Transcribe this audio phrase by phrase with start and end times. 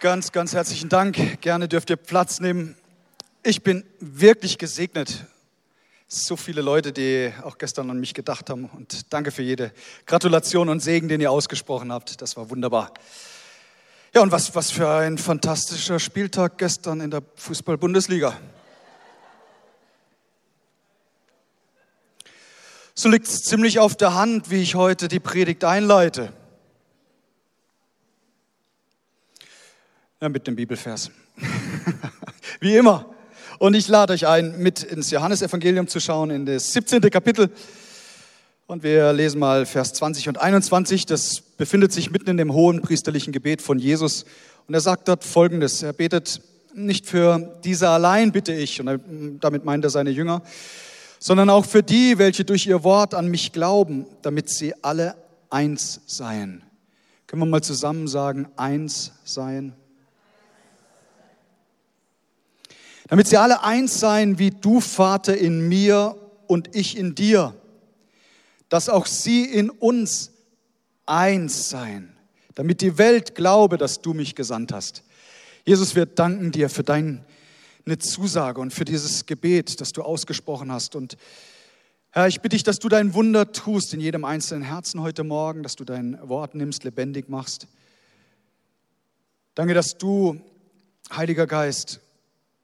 [0.00, 1.40] Ganz, ganz herzlichen Dank.
[1.40, 2.76] Gerne dürft ihr Platz nehmen.
[3.42, 5.24] Ich bin wirklich gesegnet.
[6.06, 8.66] So viele Leute, die auch gestern an mich gedacht haben.
[8.66, 9.72] Und danke für jede
[10.06, 12.22] Gratulation und Segen, den ihr ausgesprochen habt.
[12.22, 12.94] Das war wunderbar.
[14.14, 18.38] Ja, und was, was für ein fantastischer Spieltag gestern in der Fußball-Bundesliga.
[22.94, 26.32] So liegt es ziemlich auf der Hand, wie ich heute die Predigt einleite.
[30.20, 31.12] Ja, mit dem Bibelvers.
[32.60, 33.06] Wie immer.
[33.60, 37.00] Und ich lade euch ein, mit ins Johannesevangelium zu schauen, in das 17.
[37.02, 37.50] Kapitel.
[38.66, 41.06] Und wir lesen mal Vers 20 und 21.
[41.06, 44.24] Das befindet sich mitten in dem hohen priesterlichen Gebet von Jesus.
[44.66, 45.84] Und er sagt dort Folgendes.
[45.84, 46.40] Er betet
[46.74, 50.42] nicht für diese allein, bitte ich, und damit meint er seine Jünger,
[51.20, 55.14] sondern auch für die, welche durch ihr Wort an mich glauben, damit sie alle
[55.48, 56.64] eins seien.
[57.28, 59.74] Können wir mal zusammen sagen, eins seien?
[63.08, 67.54] Damit sie alle eins seien, wie du, Vater, in mir und ich in dir,
[68.68, 70.30] dass auch sie in uns
[71.06, 72.14] eins seien,
[72.54, 75.02] damit die Welt glaube, dass du mich gesandt hast.
[75.64, 77.24] Jesus, wir danken dir für deine
[77.98, 80.94] Zusage und für dieses Gebet, das du ausgesprochen hast.
[80.94, 81.16] Und
[82.10, 85.62] Herr, ich bitte dich, dass du dein Wunder tust in jedem einzelnen Herzen heute Morgen,
[85.62, 87.68] dass du dein Wort nimmst, lebendig machst.
[89.54, 90.40] Danke, dass du,
[91.10, 92.00] Heiliger Geist,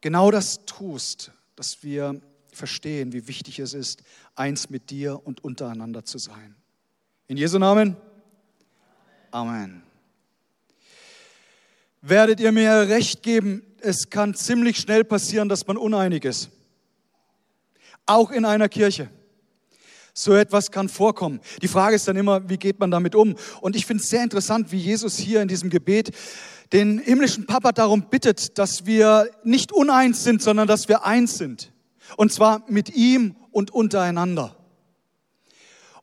[0.05, 2.21] genau das tust, dass wir
[2.53, 4.03] verstehen, wie wichtig es ist,
[4.35, 6.55] eins mit dir und untereinander zu sein.
[7.27, 7.97] In Jesu Namen.
[9.31, 9.83] Amen.
[12.03, 16.51] Werdet ihr mir recht geben, es kann ziemlich schnell passieren, dass man uneinig ist.
[18.05, 19.09] Auch in einer Kirche.
[20.13, 21.41] So etwas kann vorkommen.
[21.63, 23.37] Die Frage ist dann immer, wie geht man damit um?
[23.63, 26.15] Und ich finde es sehr interessant, wie Jesus hier in diesem Gebet
[26.73, 31.73] den himmlischen Papa darum bittet, dass wir nicht uneins sind, sondern dass wir eins sind.
[32.17, 34.57] Und zwar mit ihm und untereinander.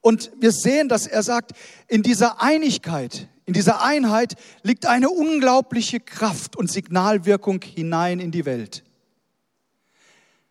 [0.02, 1.52] Und wir sehen, dass er sagt,
[1.88, 8.46] in dieser Einigkeit, in dieser Einheit liegt eine unglaubliche Kraft und Signalwirkung hinein in die
[8.46, 8.84] Welt.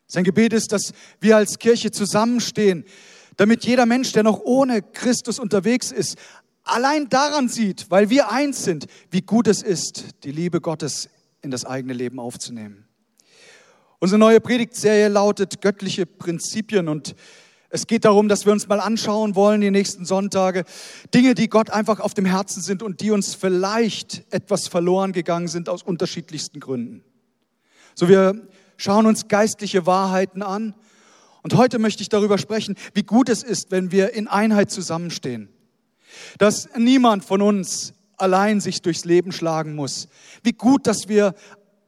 [0.06, 2.84] Sein Gebet ist, dass wir als Kirche zusammenstehen,
[3.36, 6.16] damit jeder Mensch, der noch ohne Christus unterwegs ist,
[6.64, 11.08] allein daran sieht, weil wir eins sind, wie gut es ist, die Liebe Gottes
[11.42, 12.86] in das eigene Leben aufzunehmen.
[13.98, 17.14] Unsere neue Predigtserie lautet Göttliche Prinzipien und
[17.68, 20.64] es geht darum, dass wir uns mal anschauen wollen, die nächsten Sonntage,
[21.14, 25.46] Dinge, die Gott einfach auf dem Herzen sind und die uns vielleicht etwas verloren gegangen
[25.48, 27.04] sind aus unterschiedlichsten Gründen.
[27.94, 30.74] So, wir schauen uns geistliche Wahrheiten an
[31.42, 35.48] und heute möchte ich darüber sprechen, wie gut es ist, wenn wir in Einheit zusammenstehen
[36.38, 40.08] dass niemand von uns allein sich durchs Leben schlagen muss.
[40.42, 41.34] Wie gut, dass wir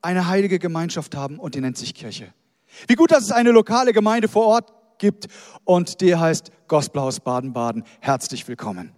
[0.00, 2.32] eine heilige Gemeinschaft haben und die nennt sich Kirche.
[2.88, 5.26] Wie gut, dass es eine lokale Gemeinde vor Ort gibt
[5.64, 7.84] und die heißt Gospelhaus Baden-Baden.
[8.00, 8.92] Herzlich willkommen.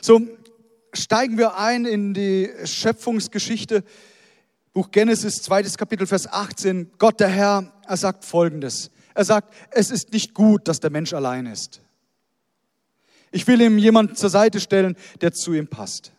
[0.00, 0.20] So
[0.92, 3.84] steigen wir ein in die Schöpfungsgeschichte.
[4.72, 6.92] Buch Genesis, zweites Kapitel, Vers 18.
[6.98, 8.90] Gott der Herr, er sagt Folgendes.
[9.14, 11.80] Er sagt, es ist nicht gut, dass der Mensch allein ist.
[13.30, 16.12] Ich will ihm jemanden zur Seite stellen, der zu ihm passt.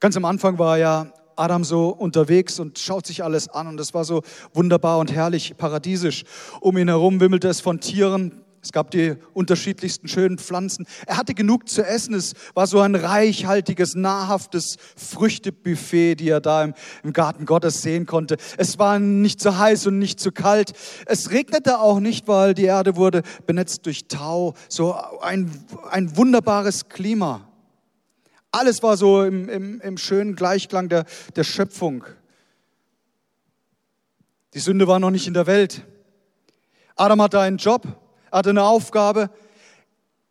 [0.00, 3.94] Ganz am Anfang war ja Adam so unterwegs und schaut sich alles an und es
[3.94, 4.22] war so
[4.52, 6.24] wunderbar und herrlich, paradiesisch.
[6.60, 10.86] Um ihn herum wimmelte es von Tieren, es gab die unterschiedlichsten schönen Pflanzen.
[11.06, 12.14] Er hatte genug zu essen.
[12.14, 16.74] Es war so ein reichhaltiges, nahrhaftes Früchtebuffet, die er da im,
[17.04, 18.36] im Garten Gottes sehen konnte.
[18.56, 20.72] Es war nicht zu heiß und nicht zu kalt.
[21.06, 24.54] Es regnete auch nicht, weil die Erde wurde benetzt durch Tau.
[24.68, 25.50] So ein,
[25.90, 27.48] ein wunderbares Klima.
[28.50, 31.04] Alles war so im, im, im schönen Gleichklang der,
[31.36, 32.04] der Schöpfung.
[34.54, 35.84] Die Sünde war noch nicht in der Welt.
[36.96, 37.86] Adam hatte einen Job
[38.30, 39.30] hatte eine Aufgabe,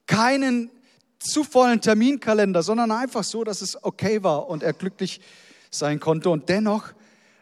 [0.05, 0.71] keinen
[1.19, 5.19] zu vollen Terminkalender, sondern einfach so, dass es okay war und er glücklich
[5.71, 6.29] sein konnte.
[6.29, 6.93] Und dennoch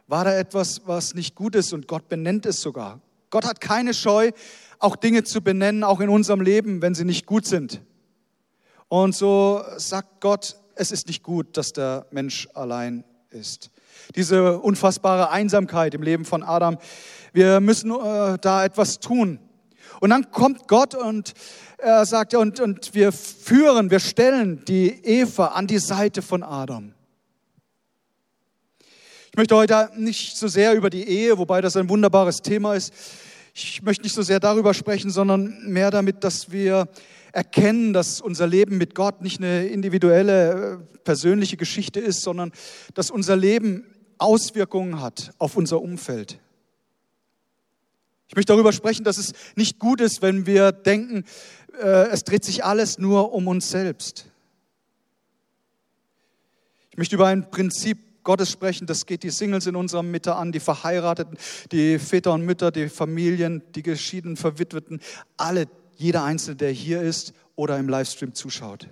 [0.08, 3.02] war da etwas, was nicht gut ist und Gott benennt es sogar.
[3.30, 4.32] Gott hat keine Scheu,
[4.80, 7.82] auch Dinge zu benennen, auch in unserem Leben, wenn sie nicht gut sind.
[8.88, 13.72] Und so sagt Gott, es ist nicht gut, dass der Mensch allein ist.
[14.16, 16.78] Diese unfassbare Einsamkeit im Leben von Adam,
[17.34, 19.40] wir müssen äh, da etwas tun.
[20.00, 21.34] Und dann kommt Gott und
[21.78, 26.94] er sagt, und, und wir führen, wir stellen die Eva an die Seite von Adam.
[29.32, 32.94] Ich möchte heute nicht so sehr über die Ehe, wobei das ein wunderbares Thema ist.
[33.54, 36.88] Ich möchte nicht so sehr darüber sprechen, sondern mehr damit, dass wir
[37.34, 42.54] erkennen, dass unser Leben mit Gott nicht eine individuelle, äh, persönliche Geschichte ist, sondern
[42.94, 43.86] dass unser Leben
[44.18, 46.40] Auswirkungen hat auf unser Umfeld.
[48.28, 51.26] Ich möchte darüber sprechen, dass es nicht gut ist, wenn wir denken,
[51.80, 54.26] äh, es dreht sich alles nur um uns selbst.
[56.90, 60.52] Ich möchte über ein Prinzip Gottes sprechen, das geht die Singles in unserer Mitte an,
[60.52, 61.38] die Verheirateten,
[61.72, 65.00] die Väter und Mütter, die Familien, die geschiedenen, Verwitweten,
[65.38, 68.90] alle, jeder Einzelne, der hier ist oder im Livestream zuschaut.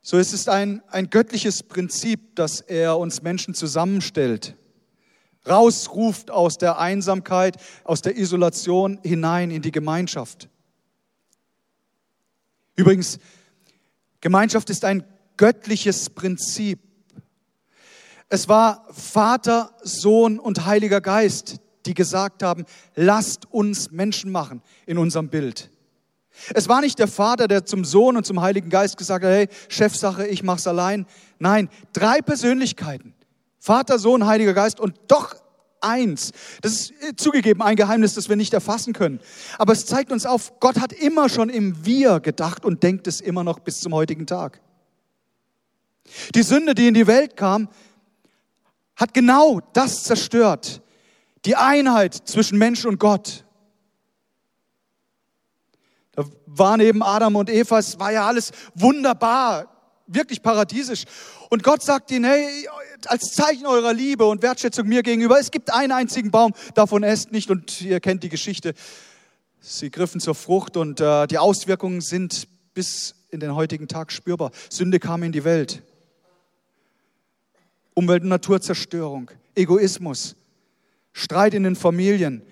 [0.00, 4.56] So es ist ein, ein göttliches Prinzip, dass er uns Menschen zusammenstellt,
[5.46, 10.48] rausruft aus der Einsamkeit, aus der Isolation hinein in die Gemeinschaft.
[12.76, 13.18] Übrigens,
[14.20, 15.04] Gemeinschaft ist ein
[15.36, 16.80] göttliches Prinzip.
[18.28, 24.98] Es war Vater, Sohn und Heiliger Geist, die gesagt haben, lasst uns Menschen machen in
[24.98, 25.70] unserem Bild.
[26.54, 29.48] Es war nicht der Vater, der zum Sohn und zum Heiligen Geist gesagt hat, hey,
[29.68, 31.06] Chefsache, ich mach's allein.
[31.38, 33.14] Nein, drei Persönlichkeiten.
[33.58, 35.34] Vater, Sohn, Heiliger Geist und doch
[35.80, 36.32] eins.
[36.62, 39.20] Das ist äh, zugegeben ein Geheimnis, das wir nicht erfassen können.
[39.58, 43.20] Aber es zeigt uns auf, Gott hat immer schon im Wir gedacht und denkt es
[43.20, 44.60] immer noch bis zum heutigen Tag.
[46.34, 47.68] Die Sünde, die in die Welt kam,
[48.96, 50.82] hat genau das zerstört.
[51.44, 53.44] Die Einheit zwischen Mensch und Gott.
[56.12, 59.77] Da waren eben Adam und Eva, es war ja alles wunderbar,
[60.08, 61.04] wirklich paradiesisch.
[61.50, 62.68] Und Gott sagt ihnen, hey,
[63.06, 67.30] als Zeichen eurer Liebe und Wertschätzung mir gegenüber, es gibt einen einzigen Baum, davon esst
[67.30, 67.50] nicht.
[67.50, 68.74] Und ihr kennt die Geschichte.
[69.60, 74.50] Sie griffen zur Frucht und äh, die Auswirkungen sind bis in den heutigen Tag spürbar.
[74.70, 75.82] Sünde kam in die Welt.
[77.94, 80.36] Umwelt- und Naturzerstörung, Egoismus,
[81.12, 82.42] Streit in den Familien,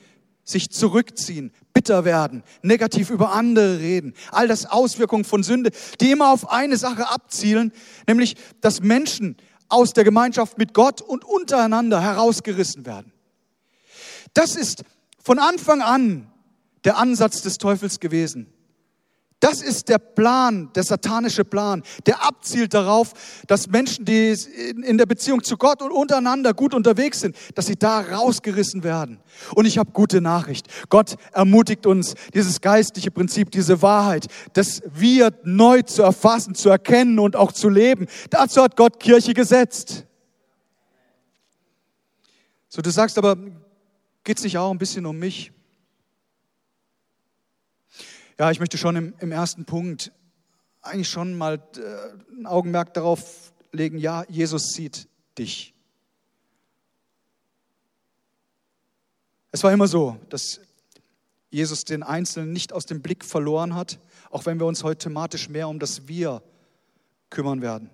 [0.43, 1.52] sich zurückziehen,
[1.87, 4.15] bitter werden, negativ über andere reden.
[4.33, 7.73] All das Auswirkungen von Sünde, die immer auf eine Sache abzielen,
[8.09, 9.37] nämlich, dass Menschen
[9.69, 13.12] aus der Gemeinschaft mit Gott und untereinander herausgerissen werden.
[14.35, 14.83] Das ist
[15.23, 16.27] von Anfang an
[16.83, 18.53] der Ansatz des Teufels gewesen.
[19.41, 23.12] Das ist der Plan, der satanische Plan, der abzielt darauf,
[23.47, 24.35] dass Menschen, die
[24.83, 29.21] in der Beziehung zu Gott und untereinander gut unterwegs sind, dass sie da rausgerissen werden.
[29.55, 30.69] Und ich habe gute Nachricht.
[30.88, 37.19] Gott ermutigt uns, dieses geistliche Prinzip, diese Wahrheit, das wir neu zu erfassen, zu erkennen
[37.19, 38.06] und auch zu leben.
[38.31, 40.06] Dazu hat Gott Kirche gesetzt.
[42.71, 43.37] So, du sagst aber,
[44.25, 45.53] geht es nicht auch ein bisschen um mich?
[48.38, 50.12] Ja, ich möchte schon im, im ersten Punkt
[50.83, 55.75] eigentlich schon mal äh, ein Augenmerk darauf legen, ja, Jesus sieht dich.
[59.53, 60.61] Es war immer so, dass
[61.50, 63.99] Jesus den Einzelnen nicht aus dem Blick verloren hat,
[64.31, 66.43] auch wenn wir uns heute thematisch mehr um das Wir
[67.31, 67.91] kümmern werden.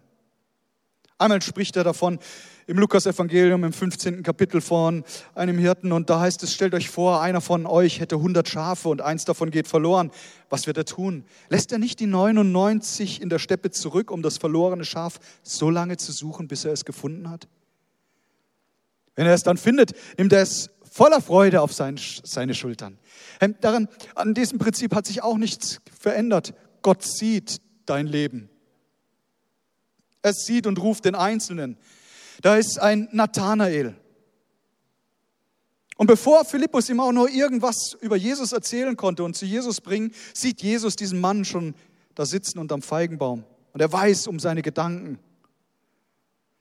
[1.23, 2.19] Einmal spricht er davon
[2.67, 4.25] im Lukas-Evangelium im 15.
[4.25, 5.05] Kapitel von
[5.37, 8.89] einem Hirten und da heißt es, stellt euch vor, einer von euch hätte 100 Schafe
[8.89, 10.11] und eins davon geht verloren.
[10.51, 11.25] Was wird er tun?
[11.49, 15.97] Lässt er nicht die 99 in der Steppe zurück, um das verlorene Schaf so lange
[15.97, 17.47] zu suchen, bis er es gefunden hat?
[19.15, 22.99] Wenn er es dann findet, nimmt er es voller Freude auf sein, seine Schultern.
[23.61, 23.87] Daran,
[24.17, 26.53] an diesem Prinzip hat sich auch nichts verändert.
[26.83, 28.49] Gott sieht dein Leben.
[30.23, 31.77] Er sieht und ruft den Einzelnen.
[32.41, 33.95] Da ist ein Nathanael.
[35.97, 40.13] Und bevor Philippus ihm auch nur irgendwas über Jesus erzählen konnte und zu Jesus bringen,
[40.35, 41.75] sieht Jesus diesen Mann schon
[42.15, 43.45] da sitzen unterm Feigenbaum.
[43.73, 45.19] Und er weiß um seine Gedanken.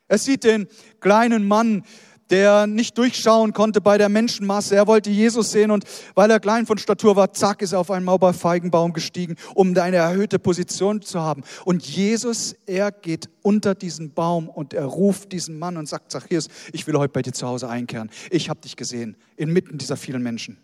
[0.07, 0.67] Er sieht den
[0.99, 1.83] kleinen Mann,
[2.31, 4.75] der nicht durchschauen konnte bei der Menschenmasse.
[4.75, 5.83] Er wollte Jesus sehen und
[6.15, 9.97] weil er klein von Statur war, zack, ist er auf einen Maulbeerfeigenbaum gestiegen, um eine
[9.97, 11.43] erhöhte Position zu haben.
[11.65, 16.47] Und Jesus, er geht unter diesen Baum und er ruft diesen Mann und sagt, Zachäus,
[16.71, 18.09] ich will heute bei dir zu Hause einkehren.
[18.29, 20.57] Ich habe dich gesehen, inmitten dieser vielen Menschen.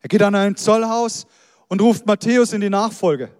[0.00, 1.26] Er geht an ein Zollhaus
[1.68, 3.30] und ruft Matthäus in die Nachfolge.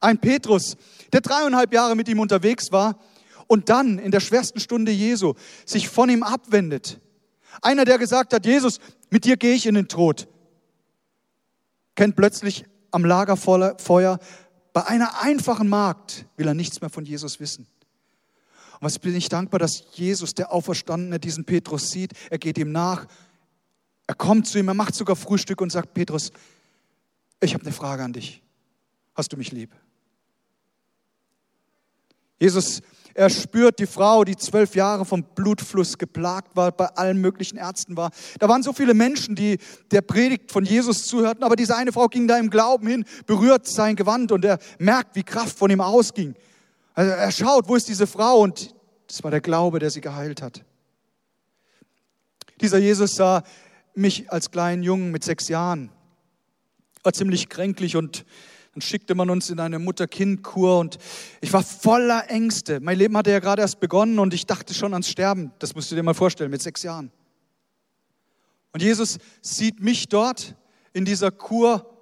[0.00, 0.76] Ein Petrus,
[1.12, 2.98] der dreieinhalb Jahre mit ihm unterwegs war,
[3.50, 5.34] und dann in der schwersten Stunde Jesu
[5.66, 7.00] sich von ihm abwendet.
[7.62, 8.78] Einer, der gesagt hat, Jesus,
[9.10, 10.28] mit dir gehe ich in den Tod,
[11.96, 14.20] kennt plötzlich am Lagerfeuer,
[14.72, 17.66] bei einer einfachen Magd will er nichts mehr von Jesus wissen.
[18.74, 22.12] Und was bin ich dankbar, dass Jesus, der Auferstandene, diesen Petrus sieht.
[22.30, 23.06] Er geht ihm nach.
[24.06, 26.30] Er kommt zu ihm, er macht sogar Frühstück und sagt, Petrus,
[27.40, 28.44] ich habe eine Frage an dich.
[29.16, 29.74] Hast du mich lieb?
[32.38, 32.80] Jesus,
[33.14, 37.96] er spürt die Frau, die zwölf Jahre vom Blutfluss geplagt war, bei allen möglichen Ärzten
[37.96, 38.10] war.
[38.38, 39.58] Da waren so viele Menschen, die
[39.90, 43.66] der Predigt von Jesus zuhörten, aber diese eine Frau ging da im Glauben hin, berührt
[43.66, 46.34] sein Gewand und er merkt, wie Kraft von ihm ausging.
[46.94, 48.74] Also er schaut, wo ist diese Frau und
[49.06, 50.64] das war der Glaube, der sie geheilt hat.
[52.60, 53.42] Dieser Jesus sah
[53.94, 55.90] mich als kleinen Jungen mit sechs Jahren,
[57.02, 58.24] war ziemlich kränklich und
[58.80, 60.96] dann schickte man uns in eine Mutter-Kind-Kur und
[61.42, 62.80] ich war voller Ängste.
[62.80, 65.52] Mein Leben hatte ja gerade erst begonnen und ich dachte schon ans Sterben.
[65.58, 67.12] Das musst du dir mal vorstellen, mit sechs Jahren.
[68.72, 70.56] Und Jesus sieht mich dort
[70.94, 71.94] in dieser Kur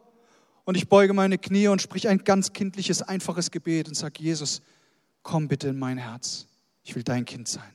[0.65, 4.63] und ich beuge meine Knie und sprich ein ganz kindliches, einfaches Gebet und sage, Jesus,
[5.25, 6.47] komm bitte in mein Herz.
[6.85, 7.75] Ich will dein Kind sein.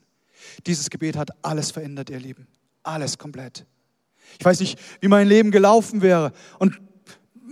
[0.65, 2.47] Dieses Gebet hat alles verändert, ihr Lieben.
[2.83, 3.65] Alles komplett.
[4.39, 6.79] Ich weiß nicht, wie mein Leben gelaufen wäre und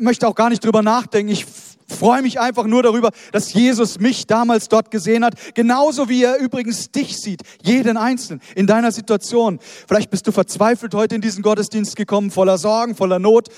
[0.01, 1.31] möchte auch gar nicht drüber nachdenken.
[1.31, 1.45] Ich
[1.87, 6.37] freue mich einfach nur darüber, dass Jesus mich damals dort gesehen hat, genauso wie er
[6.37, 9.59] übrigens dich sieht, jeden Einzelnen in deiner Situation.
[9.87, 13.49] Vielleicht bist du verzweifelt heute in diesen Gottesdienst gekommen, voller Sorgen, voller Not.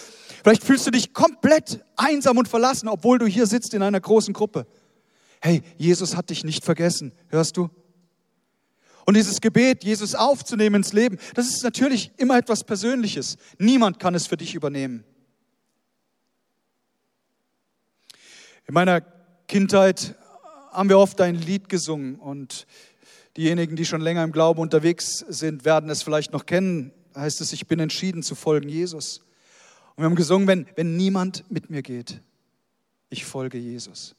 [0.44, 4.34] Vielleicht fühlst du dich komplett einsam und verlassen, obwohl du hier sitzt in einer großen
[4.34, 4.68] Gruppe.
[5.42, 7.70] Hey, Jesus hat dich nicht vergessen, hörst du?
[9.06, 13.38] Und dieses Gebet, Jesus aufzunehmen ins Leben, das ist natürlich immer etwas Persönliches.
[13.58, 15.04] Niemand kann es für dich übernehmen.
[18.66, 19.02] In meiner
[19.48, 20.16] Kindheit
[20.72, 22.66] haben wir oft ein Lied gesungen und
[23.36, 26.94] diejenigen, die schon länger im Glauben unterwegs sind, werden es vielleicht noch kennen.
[27.14, 29.20] Da heißt es, ich bin entschieden zu folgen Jesus.
[29.96, 32.22] Und wir haben gesungen, wenn, wenn niemand mit mir geht,
[33.10, 34.16] ich folge Jesus.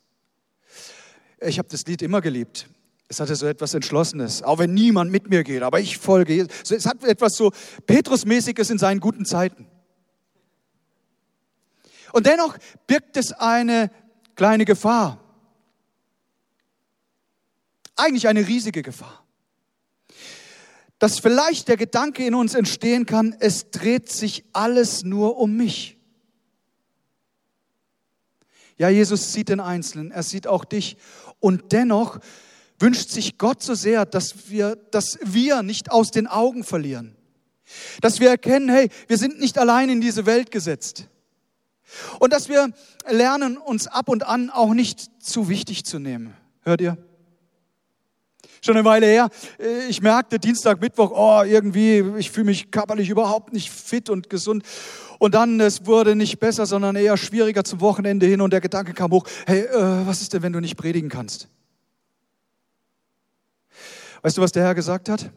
[1.40, 2.68] Ich habe das Lied immer geliebt.
[3.08, 6.70] Es hatte so etwas Entschlossenes, auch wenn niemand mit mir geht, aber ich folge Jesus.
[6.70, 7.50] Es hat etwas so
[7.86, 9.66] Petrusmäßiges in seinen guten Zeiten.
[12.12, 13.90] Und dennoch birgt es eine
[14.34, 15.20] kleine Gefahr.
[17.96, 19.24] Eigentlich eine riesige Gefahr.
[20.98, 25.98] Dass vielleicht der Gedanke in uns entstehen kann, es dreht sich alles nur um mich.
[28.76, 30.96] Ja, Jesus sieht den Einzelnen, er sieht auch dich.
[31.38, 32.18] Und dennoch
[32.78, 37.16] wünscht sich Gott so sehr, dass wir, dass wir nicht aus den Augen verlieren.
[38.00, 41.08] Dass wir erkennen, hey, wir sind nicht allein in diese Welt gesetzt.
[42.18, 42.70] Und dass wir
[43.08, 46.34] lernen, uns ab und an auch nicht zu wichtig zu nehmen.
[46.62, 46.96] Hört ihr?
[48.62, 53.10] Schon eine Weile her, äh, ich merkte Dienstag, Mittwoch, oh, irgendwie, ich fühle mich körperlich
[53.10, 54.64] überhaupt nicht fit und gesund.
[55.18, 58.94] Und dann, es wurde nicht besser, sondern eher schwieriger zum Wochenende hin und der Gedanke
[58.94, 61.48] kam hoch, hey, äh, was ist denn, wenn du nicht predigen kannst?
[64.22, 65.30] Weißt du, was der Herr gesagt hat?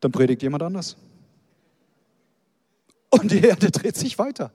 [0.00, 0.96] Dann predigt jemand anders.
[3.20, 4.52] Und die Erde dreht sich weiter.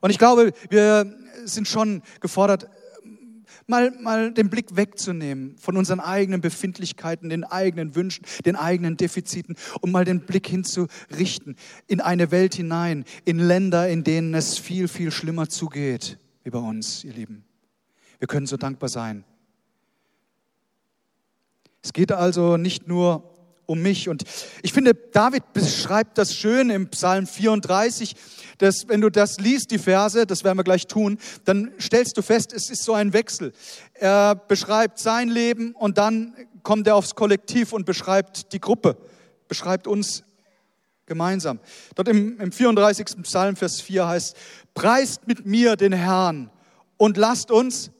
[0.00, 2.68] Und ich glaube, wir sind schon gefordert,
[3.66, 9.56] mal, mal den Blick wegzunehmen von unseren eigenen Befindlichkeiten, den eigenen Wünschen, den eigenen Defiziten
[9.80, 14.88] und mal den Blick hinzurichten in eine Welt hinein, in Länder, in denen es viel,
[14.88, 17.44] viel schlimmer zugeht wie bei uns, ihr Lieben.
[18.18, 19.24] Wir können so dankbar sein.
[21.82, 23.33] Es geht also nicht nur
[23.66, 24.08] um mich.
[24.08, 24.24] Und
[24.62, 28.14] ich finde, David beschreibt das schön im Psalm 34,
[28.58, 32.22] dass wenn du das liest, die Verse, das werden wir gleich tun, dann stellst du
[32.22, 33.52] fest, es ist so ein Wechsel.
[33.94, 38.96] Er beschreibt sein Leben und dann kommt er aufs Kollektiv und beschreibt die Gruppe,
[39.48, 40.24] beschreibt uns
[41.06, 41.60] gemeinsam.
[41.94, 43.06] Dort im, im 34.
[43.22, 44.36] Psalm, Vers 4 heißt,
[44.74, 46.50] preist mit mir den Herrn
[46.96, 47.90] und lasst uns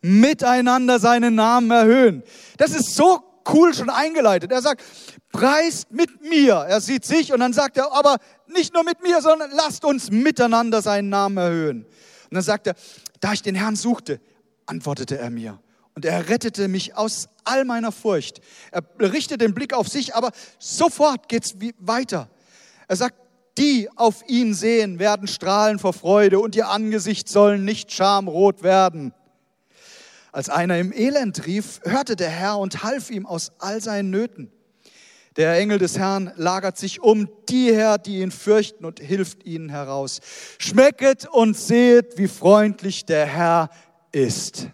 [0.00, 2.22] miteinander seinen Namen erhöhen.
[2.58, 4.52] Das ist so cool schon eingeleitet.
[4.52, 4.82] Er sagt,
[5.32, 6.54] preist mit mir.
[6.54, 10.10] Er sieht sich und dann sagt er, aber nicht nur mit mir, sondern lasst uns
[10.10, 11.84] miteinander seinen Namen erhöhen.
[11.84, 12.74] Und dann sagt er,
[13.20, 14.20] da ich den Herrn suchte,
[14.66, 15.58] antwortete er mir.
[15.94, 18.40] Und er rettete mich aus all meiner Furcht.
[18.70, 22.28] Er richtet den Blick auf sich, aber sofort geht's weiter.
[22.88, 23.16] Er sagt,
[23.58, 29.14] die auf ihn sehen, werden strahlen vor Freude und ihr Angesicht sollen nicht schamrot werden.
[30.36, 34.52] Als einer im Elend rief, hörte der Herr und half ihm aus all seinen Nöten.
[35.36, 39.70] Der Engel des Herrn lagert sich um die her, die ihn fürchten und hilft ihnen
[39.70, 40.20] heraus.
[40.58, 43.70] Schmecket und sehet, wie freundlich der Herr
[44.12, 44.68] ist.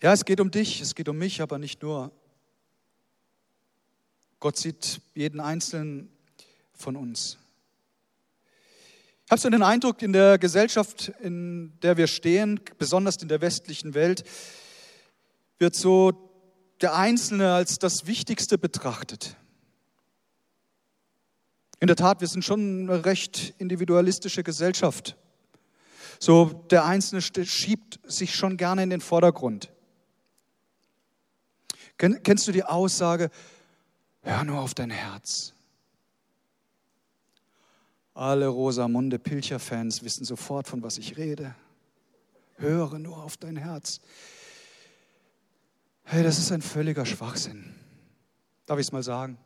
[0.00, 2.12] Ja, es geht um dich, es geht um mich, aber nicht nur.
[4.44, 6.10] Gott sieht jeden einzelnen
[6.74, 7.38] von uns.
[9.30, 13.94] Hast du den Eindruck, in der Gesellschaft, in der wir stehen, besonders in der westlichen
[13.94, 14.22] Welt,
[15.58, 16.30] wird so
[16.82, 19.34] der Einzelne als das Wichtigste betrachtet.
[21.80, 25.16] In der Tat, wir sind schon eine recht individualistische Gesellschaft.
[26.20, 29.70] So, der Einzelne schiebt sich schon gerne in den Vordergrund.
[31.96, 33.30] Kennst du die Aussage,
[34.24, 35.52] hör nur auf dein Herz?
[38.14, 41.54] Alle Rosamunde Pilcher-Fans wissen sofort, von was ich rede.
[42.56, 44.00] Höre nur auf dein Herz.
[46.04, 47.74] Hey, das ist ein völliger Schwachsinn.
[48.66, 49.38] Darf ich es mal sagen?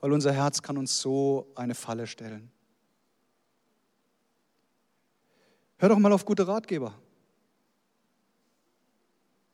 [0.00, 2.50] Weil unser Herz kann uns so eine Falle stellen.
[5.78, 6.94] Hör doch mal auf gute Ratgeber.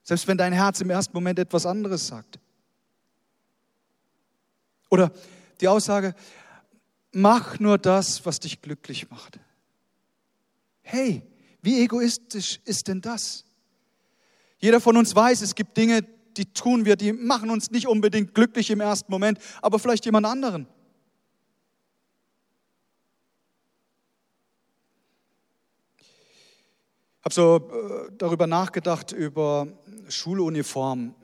[0.04, 2.38] Selbst wenn dein Herz im ersten Moment etwas anderes sagt.
[4.92, 5.10] Oder
[5.62, 6.14] die Aussage,
[7.12, 9.40] mach nur das, was dich glücklich macht.
[10.82, 11.22] Hey,
[11.62, 13.46] wie egoistisch ist denn das?
[14.58, 16.02] Jeder von uns weiß, es gibt Dinge,
[16.36, 20.26] die tun wir, die machen uns nicht unbedingt glücklich im ersten Moment, aber vielleicht jemand
[20.26, 20.66] anderen.
[27.20, 29.68] Ich habe so äh, darüber nachgedacht, über
[30.10, 31.14] Schuluniform.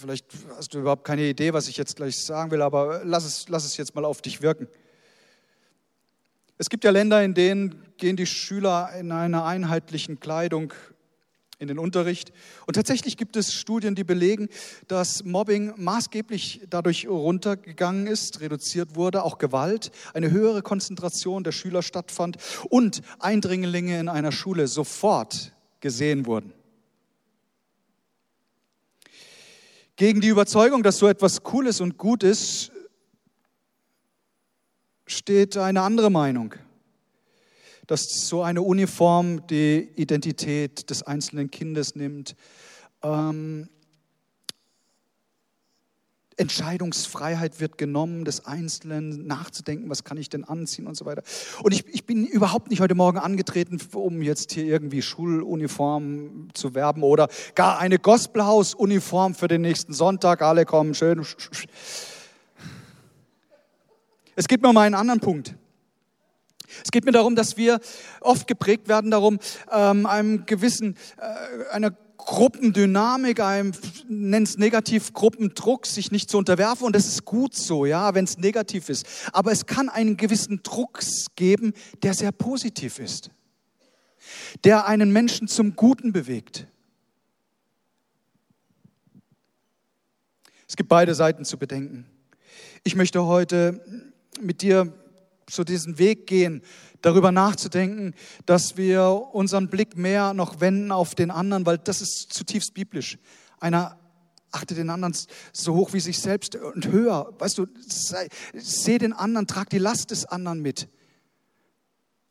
[0.00, 0.26] Vielleicht
[0.56, 3.64] hast du überhaupt keine Idee, was ich jetzt gleich sagen will, aber lass es, lass
[3.64, 4.68] es jetzt mal auf dich wirken.
[6.56, 10.72] Es gibt ja Länder, in denen gehen die Schüler in einer einheitlichen Kleidung
[11.58, 12.32] in den Unterricht.
[12.66, 14.48] Und tatsächlich gibt es Studien, die belegen,
[14.86, 21.82] dass Mobbing maßgeblich dadurch runtergegangen ist, reduziert wurde, auch Gewalt, eine höhere Konzentration der Schüler
[21.82, 22.36] stattfand
[22.70, 26.52] und Eindringlinge in einer Schule sofort gesehen wurden.
[29.98, 32.72] Gegen die Überzeugung, dass so etwas Cooles und gut ist,
[35.06, 36.54] steht eine andere Meinung
[37.88, 42.36] dass so eine Uniform die Identität des einzelnen Kindes nimmt.
[43.02, 43.70] Ähm,
[46.38, 51.22] Entscheidungsfreiheit wird genommen, des Einzelnen nachzudenken, was kann ich denn anziehen und so weiter.
[51.62, 56.74] Und ich, ich bin überhaupt nicht heute Morgen angetreten, um jetzt hier irgendwie Schuluniform zu
[56.74, 60.42] werben oder gar eine Gospelhaus-Uniform für den nächsten Sonntag.
[60.42, 61.26] Alle kommen schön.
[64.36, 65.54] Es geht mir um einen anderen Punkt.
[66.84, 67.80] Es geht mir darum, dass wir
[68.20, 69.38] oft geprägt werden darum,
[69.72, 71.92] ähm, einem gewissen, äh, einer
[72.28, 73.72] Gruppendynamik, einem,
[74.06, 76.84] nenn es negativ, Gruppendruck, sich nicht zu unterwerfen.
[76.84, 79.06] Und das ist gut so, ja, wenn es negativ ist.
[79.32, 81.00] Aber es kann einen gewissen Druck
[81.36, 83.30] geben, der sehr positiv ist.
[84.62, 86.66] Der einen Menschen zum Guten bewegt.
[90.68, 92.04] Es gibt beide Seiten zu bedenken.
[92.84, 93.82] Ich möchte heute
[94.38, 94.92] mit dir
[95.50, 96.62] so diesen Weg gehen,
[97.02, 98.14] darüber nachzudenken,
[98.46, 103.18] dass wir unseren Blick mehr noch wenden auf den anderen, weil das ist zutiefst biblisch.
[103.60, 103.98] Einer
[104.50, 105.14] achtet den anderen
[105.52, 107.34] so hoch wie sich selbst und höher.
[107.38, 107.66] Weißt du,
[108.54, 110.88] seh den anderen, trag die Last des anderen mit.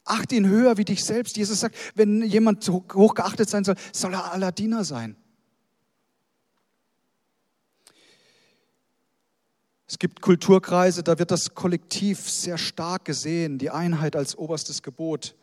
[0.03, 1.35] Achte ihn höher wie dich selbst.
[1.37, 5.17] Jesus sagt, wenn jemand hoch geachtet sein soll, soll er aller Diener sein.
[9.89, 15.33] Es gibt Kulturkreise, da wird das Kollektiv sehr stark gesehen, die Einheit als oberstes Gebot.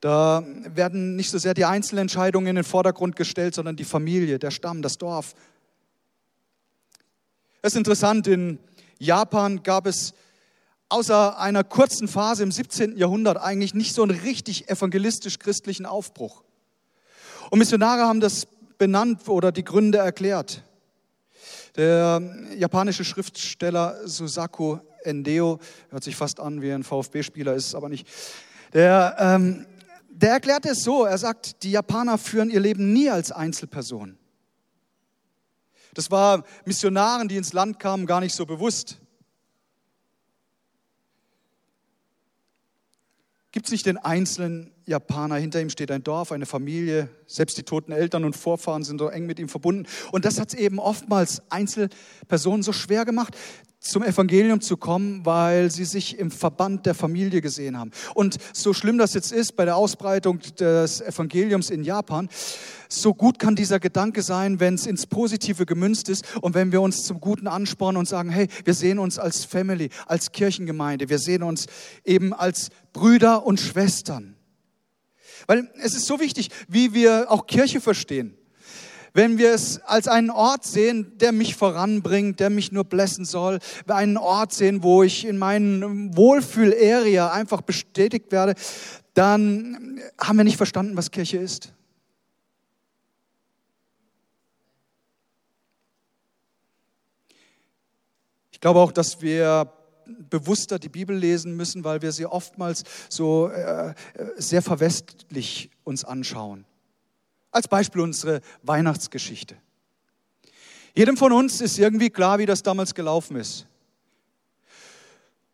[0.00, 4.50] Da werden nicht so sehr die Einzelentscheidungen in den Vordergrund gestellt, sondern die Familie, der
[4.50, 5.34] Stamm, das Dorf.
[7.62, 8.58] Es ist interessant, in
[8.98, 10.14] Japan gab es
[10.88, 12.96] außer einer kurzen Phase im 17.
[12.96, 16.42] Jahrhundert eigentlich nicht so einen richtig evangelistisch-christlichen Aufbruch.
[17.50, 20.64] Und Missionare haben das benannt oder die Gründe erklärt.
[21.76, 22.22] Der
[22.56, 25.58] japanische Schriftsteller Susaku Endeo,
[25.90, 28.06] hört sich fast an wie ein VfB-Spieler, ist es aber nicht.
[28.72, 29.66] Der, ähm,
[30.08, 34.18] der erklärt es so, er sagt, die Japaner führen ihr Leben nie als Einzelperson.
[35.94, 38.98] Das war Missionaren, die ins Land kamen, gar nicht so bewusst.
[43.52, 47.64] Gibt es nicht den einzelnen Japaner, hinter ihm steht ein Dorf, eine Familie, selbst die
[47.64, 49.88] toten Eltern und Vorfahren sind so eng mit ihm verbunden.
[50.12, 53.36] Und das hat es eben oftmals Einzelpersonen so schwer gemacht,
[53.80, 57.90] zum Evangelium zu kommen, weil sie sich im Verband der Familie gesehen haben.
[58.14, 62.28] Und so schlimm das jetzt ist bei der Ausbreitung des Evangeliums in Japan,
[62.88, 66.82] so gut kann dieser Gedanke sein, wenn es ins Positive gemünzt ist und wenn wir
[66.82, 71.18] uns zum Guten anspornen und sagen, hey, wir sehen uns als Family, als Kirchengemeinde, wir
[71.18, 71.66] sehen uns
[72.04, 74.36] eben als Brüder und Schwestern.
[75.46, 78.36] Weil es ist so wichtig, wie wir auch Kirche verstehen
[79.12, 83.58] wenn wir es als einen Ort sehen, der mich voranbringt, der mich nur blessen soll,
[83.86, 88.54] einen Ort sehen, wo ich in meinen Wohlfühl-Area einfach bestätigt werde,
[89.14, 91.72] dann haben wir nicht verstanden, was Kirche ist.
[98.52, 99.72] Ich glaube auch, dass wir
[100.30, 103.94] bewusster die Bibel lesen müssen, weil wir sie oftmals so äh,
[104.36, 106.64] sehr verwestlich uns anschauen.
[107.50, 109.56] Als Beispiel unsere Weihnachtsgeschichte.
[110.94, 113.66] Jedem von uns ist irgendwie klar, wie das damals gelaufen ist.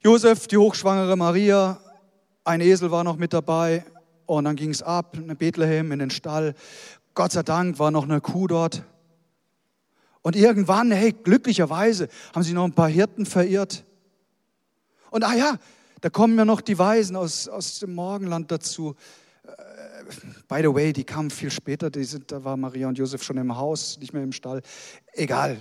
[0.00, 1.80] Josef, die hochschwangere Maria,
[2.44, 3.84] ein Esel war noch mit dabei
[4.26, 6.54] und dann ging es ab in Bethlehem in den Stall.
[7.14, 8.84] Gott sei Dank war noch eine Kuh dort.
[10.22, 13.85] Und irgendwann, hey, glücklicherweise haben sich noch ein paar Hirten verirrt.
[15.10, 15.58] Und ah ja,
[16.00, 18.94] da kommen ja noch die Weisen aus, aus dem Morgenland dazu.
[19.44, 19.50] Äh,
[20.48, 23.38] by the way, die kamen viel später, die sind, da war Maria und Josef schon
[23.38, 24.62] im Haus, nicht mehr im Stall.
[25.12, 25.60] Egal,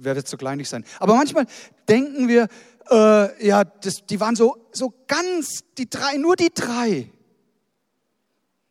[0.00, 0.84] wer wird so kleinlich sein.
[0.98, 1.46] Aber manchmal
[1.88, 2.48] denken wir,
[2.90, 7.10] äh, ja, das, die waren so, so ganz, die drei, nur die drei.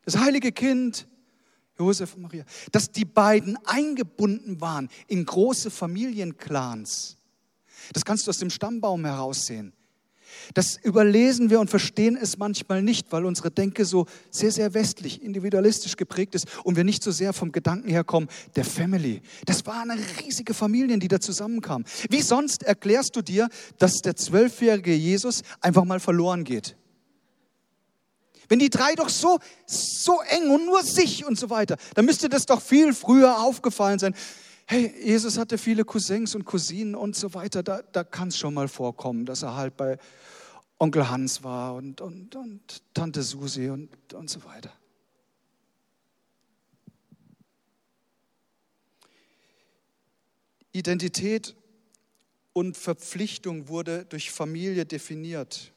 [0.05, 1.07] Das heilige Kind,
[1.77, 7.17] Josef und Maria, dass die beiden eingebunden waren in große Familienclans.
[7.93, 9.73] Das kannst du aus dem Stammbaum heraussehen.
[10.53, 15.21] Das überlesen wir und verstehen es manchmal nicht, weil unsere Denke so sehr, sehr westlich,
[15.21, 19.21] individualistisch geprägt ist und wir nicht so sehr vom Gedanken herkommen, der Family.
[19.45, 21.85] Das war eine riesige Familie, die da zusammenkam.
[22.09, 26.75] Wie sonst erklärst du dir, dass der zwölfjährige Jesus einfach mal verloren geht?
[28.49, 32.29] Wenn die drei doch so, so eng und nur sich und so weiter, dann müsste
[32.29, 34.15] das doch viel früher aufgefallen sein.
[34.69, 37.63] Hey, Jesus hatte viele Cousins und Cousinen und so weiter.
[37.63, 39.97] Da, da kann es schon mal vorkommen, dass er halt bei
[40.77, 44.73] Onkel Hans war und, und, und Tante Susi und, und so weiter.
[50.73, 51.55] Identität
[52.51, 55.71] und Verpflichtung wurde durch Familie definiert.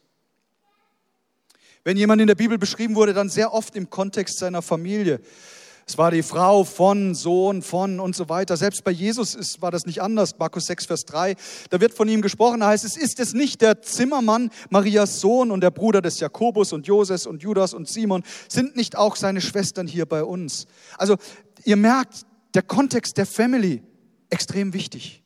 [1.84, 5.20] Wenn jemand in der Bibel beschrieben wurde, dann sehr oft im Kontext seiner Familie.
[5.90, 8.56] Es war die Frau von, Sohn von und so weiter.
[8.56, 10.38] Selbst bei Jesus ist, war das nicht anders.
[10.38, 11.34] Markus 6, Vers 3.
[11.68, 15.50] Da wird von ihm gesprochen, da heißt es, ist es nicht der Zimmermann, Marias Sohn
[15.50, 18.22] und der Bruder des Jakobus und Joses und Judas und Simon?
[18.46, 20.68] Sind nicht auch seine Schwestern hier bei uns?
[20.96, 21.16] Also
[21.64, 22.24] ihr merkt,
[22.54, 23.82] der Kontext der Family,
[24.28, 25.24] extrem wichtig.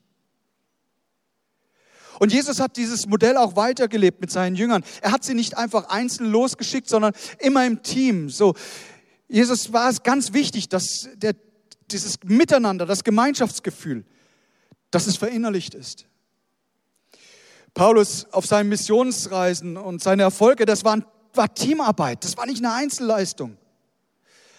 [2.19, 4.83] Und Jesus hat dieses Modell auch weitergelebt mit seinen Jüngern.
[5.03, 8.31] Er hat sie nicht einfach einzeln losgeschickt, sondern immer im Team.
[8.31, 8.55] So,
[9.29, 11.35] Jesus war es ganz wichtig, dass der,
[11.91, 14.05] dieses Miteinander, das Gemeinschaftsgefühl,
[14.91, 16.07] dass es verinnerlicht ist.
[17.73, 20.99] Paulus auf seinen Missionsreisen und seine Erfolge, das war,
[21.35, 23.57] war Teamarbeit, das war nicht eine Einzelleistung.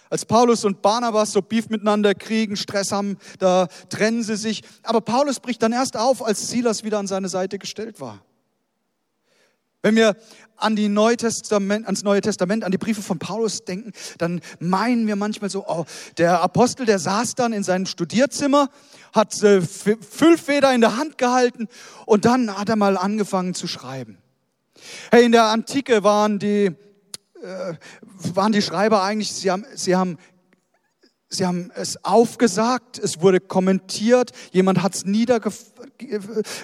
[0.08, 4.62] Als Paulus und Barnabas so Beef miteinander kriegen, Stress haben, da trennen sie sich.
[4.84, 8.24] Aber Paulus bricht dann erst auf, als Silas wieder an seine Seite gestellt war.
[9.86, 10.16] Wenn wir
[10.56, 15.06] an die Neue Testament, ans Neue Testament, an die Briefe von Paulus denken, dann meinen
[15.06, 15.84] wir manchmal so, oh,
[16.18, 18.68] der Apostel, der saß dann in seinem Studierzimmer,
[19.12, 21.68] hat äh, Füllfeder in der Hand gehalten
[22.04, 24.18] und dann hat er mal angefangen zu schreiben.
[25.12, 26.72] Hey, in der Antike waren die,
[27.40, 27.74] äh,
[28.34, 30.18] waren die Schreiber eigentlich, sie haben, sie haben
[31.28, 35.04] Sie haben es aufgesagt, es wurde kommentiert, jemand hat es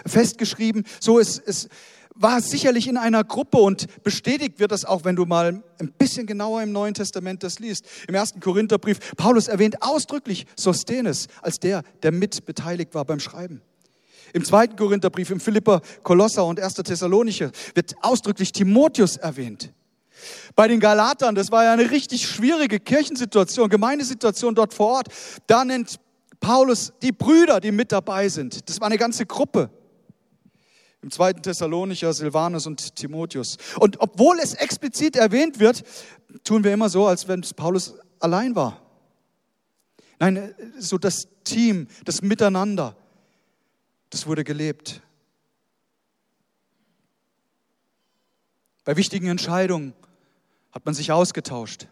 [0.07, 0.85] festgeschrieben.
[1.01, 1.69] So, es, es,
[2.15, 6.27] war sicherlich in einer Gruppe und bestätigt wird das auch, wenn du mal ein bisschen
[6.27, 7.87] genauer im Neuen Testament das liest.
[8.09, 13.63] Im ersten Korintherbrief, Paulus erwähnt ausdrücklich Sosthenes als der, der mit beteiligt war beim Schreiben.
[14.33, 16.75] Im zweiten Korintherbrief, im Philipper, Kolosser und 1.
[16.75, 19.73] Thessalonicher wird ausdrücklich Timotheus erwähnt.
[20.55, 25.09] Bei den Galatern, das war ja eine richtig schwierige Kirchensituation, Gemeindesituation dort vor Ort.
[25.47, 25.99] Da nennt
[26.41, 28.69] Paulus die Brüder, die mit dabei sind.
[28.69, 29.71] Das war eine ganze Gruppe
[31.03, 33.59] im zweiten Thessalonicher Silvanus und Timotheus.
[33.81, 35.83] Und obwohl es explizit erwähnt wird,
[36.45, 38.81] tun wir immer so, als wenn Paulus allein war.
[40.21, 42.97] Nein, so das Team, das Miteinander,
[44.11, 45.03] das wurde gelebt.
[48.85, 49.95] Bei wichtigen Entscheidungen
[50.71, 51.89] hat man sich ausgetauscht.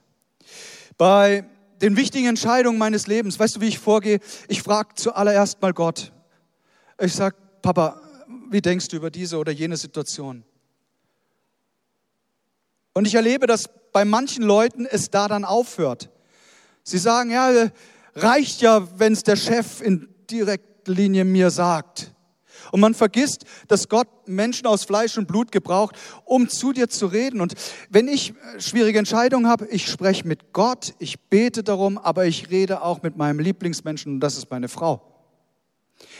[0.96, 1.44] Bei
[1.83, 4.20] den wichtigen Entscheidungen meines Lebens, weißt du, wie ich vorgehe?
[4.46, 6.12] Ich frage zuallererst mal Gott.
[7.01, 8.01] Ich sage, Papa,
[8.50, 10.44] wie denkst du über diese oder jene Situation?
[12.92, 16.10] Und ich erlebe, dass bei manchen Leuten es da dann aufhört.
[16.82, 17.70] Sie sagen, ja,
[18.14, 22.12] reicht ja, wenn es der Chef in direkter Linie mir sagt.
[22.72, 27.06] Und man vergisst, dass Gott Menschen aus Fleisch und Blut gebraucht, um zu dir zu
[27.06, 27.40] reden.
[27.40, 27.54] Und
[27.88, 32.82] wenn ich schwierige Entscheidungen habe, ich spreche mit Gott, ich bete darum, aber ich rede
[32.82, 35.19] auch mit meinem Lieblingsmenschen und das ist meine Frau.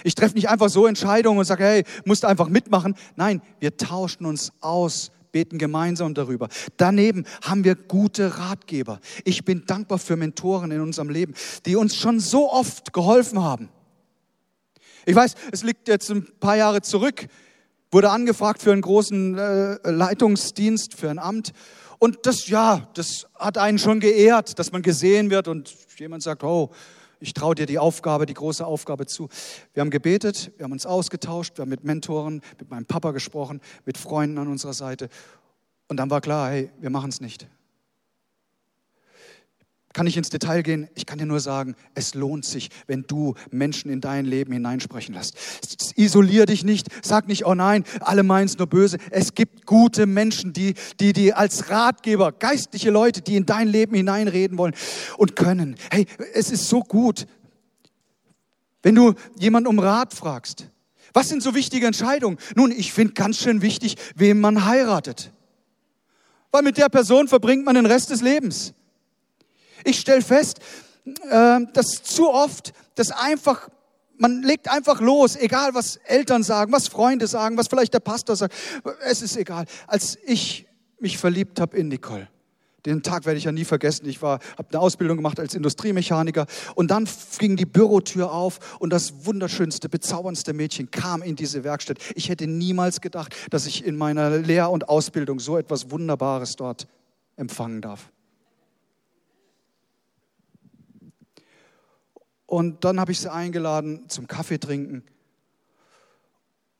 [0.05, 2.95] Ich treffe nicht einfach so Entscheidungen und sage, hey, musst einfach mitmachen.
[3.17, 6.49] Nein, wir tauschen uns aus, beten gemeinsam darüber.
[6.77, 9.01] Daneben haben wir gute Ratgeber.
[9.25, 11.35] Ich bin dankbar für Mentoren in unserem Leben,
[11.67, 13.69] die uns schon so oft geholfen haben.
[15.07, 17.27] Ich weiß, es liegt jetzt ein paar Jahre zurück.
[17.93, 21.53] wurde angefragt für einen großen äh, Leitungsdienst, für ein Amt.
[21.99, 26.45] Und das, ja, das hat einen schon geehrt, dass man gesehen wird und jemand sagt,
[26.45, 26.71] oh,
[27.21, 29.29] ich traue dir die Aufgabe, die große Aufgabe zu.
[29.75, 33.61] Wir haben gebetet, wir haben uns ausgetauscht, wir haben mit Mentoren, mit meinem Papa gesprochen,
[33.85, 35.09] mit Freunden an unserer Seite.
[35.89, 37.47] Und dann war klar, hey, wir machen es nicht.
[39.93, 40.89] Kann ich ins Detail gehen?
[40.95, 45.15] Ich kann dir nur sagen, es lohnt sich, wenn du Menschen in dein Leben hineinsprechen
[45.15, 45.37] lässt.
[45.97, 48.99] Isolier dich nicht, sag nicht, oh nein, alle meinen es nur böse.
[49.11, 53.97] Es gibt gute Menschen, die, die, die als Ratgeber, geistliche Leute, die in dein Leben
[53.97, 54.75] hineinreden wollen
[55.17, 55.75] und können.
[55.91, 57.27] Hey, es ist so gut,
[58.83, 60.69] wenn du jemanden um Rat fragst.
[61.13, 62.39] Was sind so wichtige Entscheidungen?
[62.55, 65.33] Nun, ich finde ganz schön wichtig, wem man heiratet.
[66.53, 68.73] Weil mit der Person verbringt man den Rest des Lebens.
[69.85, 70.61] Ich stelle fest,
[71.05, 73.69] äh, dass zu oft das einfach,
[74.19, 78.37] man legt einfach los, egal was Eltern sagen, was Freunde sagen, was vielleicht der Pastor
[78.37, 78.55] sagt,
[79.05, 79.65] es ist egal.
[79.87, 80.67] Als ich
[80.99, 82.29] mich verliebt habe in Nicole,
[82.87, 84.09] den Tag werde ich ja nie vergessen.
[84.09, 84.41] Ich habe
[84.71, 90.53] eine Ausbildung gemacht als Industriemechaniker und dann ging die Bürotür auf und das wunderschönste, bezauberndste
[90.53, 91.99] Mädchen kam in diese Werkstatt.
[92.15, 96.87] Ich hätte niemals gedacht, dass ich in meiner Lehr- und Ausbildung so etwas Wunderbares dort
[97.37, 98.11] empfangen darf.
[102.51, 105.05] Und dann habe ich sie eingeladen zum Kaffee trinken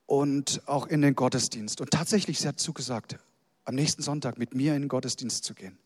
[0.05, 1.79] und auch in den Gottesdienst.
[1.79, 3.17] Und tatsächlich, sie hat zugesagt,
[3.63, 5.77] am nächsten Sonntag mit mir in den Gottesdienst zu gehen.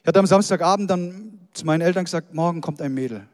[0.00, 3.26] Ich hatte am Samstagabend dann zu meinen Eltern gesagt, morgen kommt ein Mädel.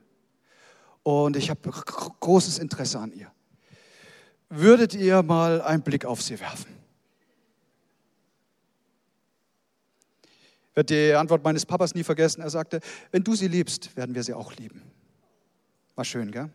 [1.03, 3.31] Und ich habe großes Interesse an ihr.
[4.49, 6.73] Würdet ihr mal einen Blick auf sie werfen?
[10.71, 12.41] Ich werde die Antwort meines Papas nie vergessen.
[12.41, 14.81] Er sagte, wenn du sie liebst, werden wir sie auch lieben.
[15.97, 16.51] War schön, gell?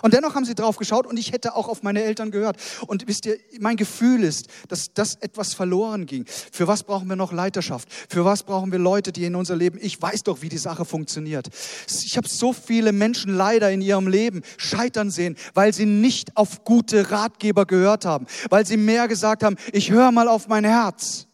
[0.00, 2.56] Und dennoch haben sie drauf geschaut und ich hätte auch auf meine Eltern gehört.
[2.86, 6.24] Und wisst ihr, mein Gefühl ist, dass das etwas verloren ging.
[6.26, 7.88] Für was brauchen wir noch Leiterschaft?
[8.08, 10.86] Für was brauchen wir Leute, die in unser Leben, ich weiß doch, wie die Sache
[10.86, 11.48] funktioniert.
[11.86, 16.64] Ich habe so viele Menschen leider in ihrem Leben scheitern sehen, weil sie nicht auf
[16.64, 21.26] gute Ratgeber gehört haben, weil sie mehr gesagt haben, ich höre mal auf mein Herz.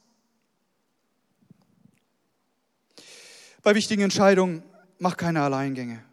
[3.63, 4.63] Bei wichtigen Entscheidungen
[4.99, 6.08] mach keine Alleingänge.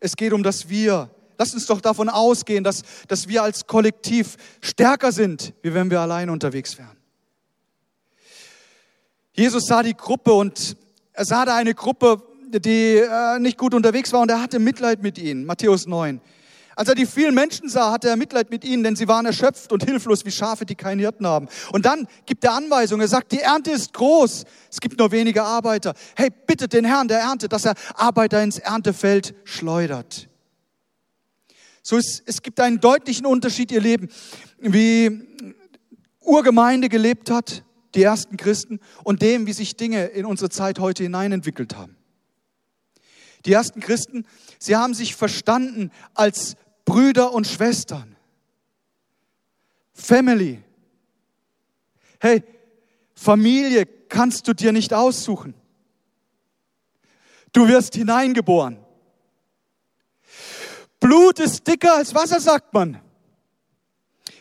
[0.00, 1.10] Es geht um das Wir.
[1.38, 6.00] Lasst uns doch davon ausgehen, dass, dass wir als Kollektiv stärker sind, wie wenn wir
[6.00, 6.96] allein unterwegs wären.
[9.32, 10.76] Jesus sah die Gruppe und
[11.12, 15.02] er sah da eine Gruppe, die äh, nicht gut unterwegs war und er hatte Mitleid
[15.02, 15.44] mit ihnen.
[15.44, 16.20] Matthäus 9.
[16.78, 19.72] Als er die vielen Menschen sah, hatte er Mitleid mit ihnen, denn sie waren erschöpft
[19.72, 21.48] und hilflos wie Schafe, die keinen Hirten haben.
[21.72, 23.00] Und dann gibt er Anweisungen.
[23.00, 25.94] Er sagt, die Ernte ist groß, es gibt nur wenige Arbeiter.
[26.14, 30.28] Hey, bittet den Herrn der Ernte, dass er Arbeiter ins Erntefeld schleudert.
[31.82, 34.08] So es, es gibt einen deutlichen Unterschied, ihr Leben,
[34.60, 35.26] wie
[36.20, 37.64] Urgemeinde gelebt hat,
[37.96, 41.96] die ersten Christen, und dem, wie sich Dinge in unsere Zeit heute hineinentwickelt haben.
[43.46, 44.26] Die ersten Christen,
[44.60, 46.54] sie haben sich verstanden als
[46.88, 48.16] Brüder und Schwestern.
[49.92, 50.62] Family.
[52.18, 52.42] Hey,
[53.14, 55.52] Familie kannst du dir nicht aussuchen.
[57.52, 58.78] Du wirst hineingeboren.
[60.98, 62.98] Blut ist dicker als Wasser, sagt man.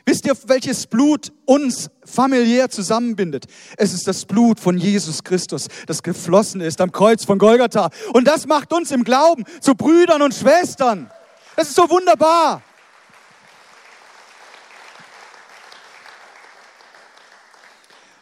[0.05, 3.47] Wisst ihr, welches Blut uns familiär zusammenbindet?
[3.75, 7.89] Es ist das Blut von Jesus Christus, das geflossen ist am Kreuz von Golgatha.
[8.13, 11.11] Und das macht uns im Glauben zu Brüdern und Schwestern.
[11.57, 12.61] Das ist so wunderbar.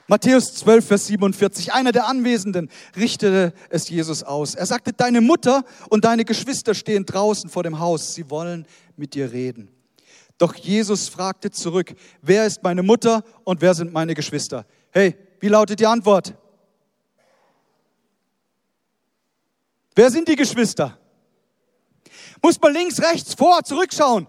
[0.07, 1.73] Matthäus 12, Vers 47.
[1.73, 4.55] Einer der Anwesenden richtete es Jesus aus.
[4.55, 8.15] Er sagte, deine Mutter und deine Geschwister stehen draußen vor dem Haus.
[8.15, 9.67] Sie wollen mit dir reden.
[10.37, 14.65] Doch Jesus fragte zurück, wer ist meine Mutter und wer sind meine Geschwister?
[14.91, 16.35] Hey, wie lautet die Antwort?
[19.93, 20.97] Wer sind die Geschwister?
[22.45, 24.27] Muss man links, rechts, vor, zurückschauen.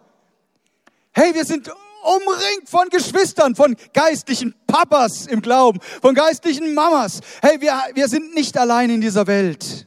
[1.13, 1.69] Hey, wir sind
[2.03, 7.21] umringt von Geschwistern, von geistlichen Papas im Glauben, von geistlichen Mamas.
[7.43, 9.87] Hey, wir, wir sind nicht allein in dieser Welt.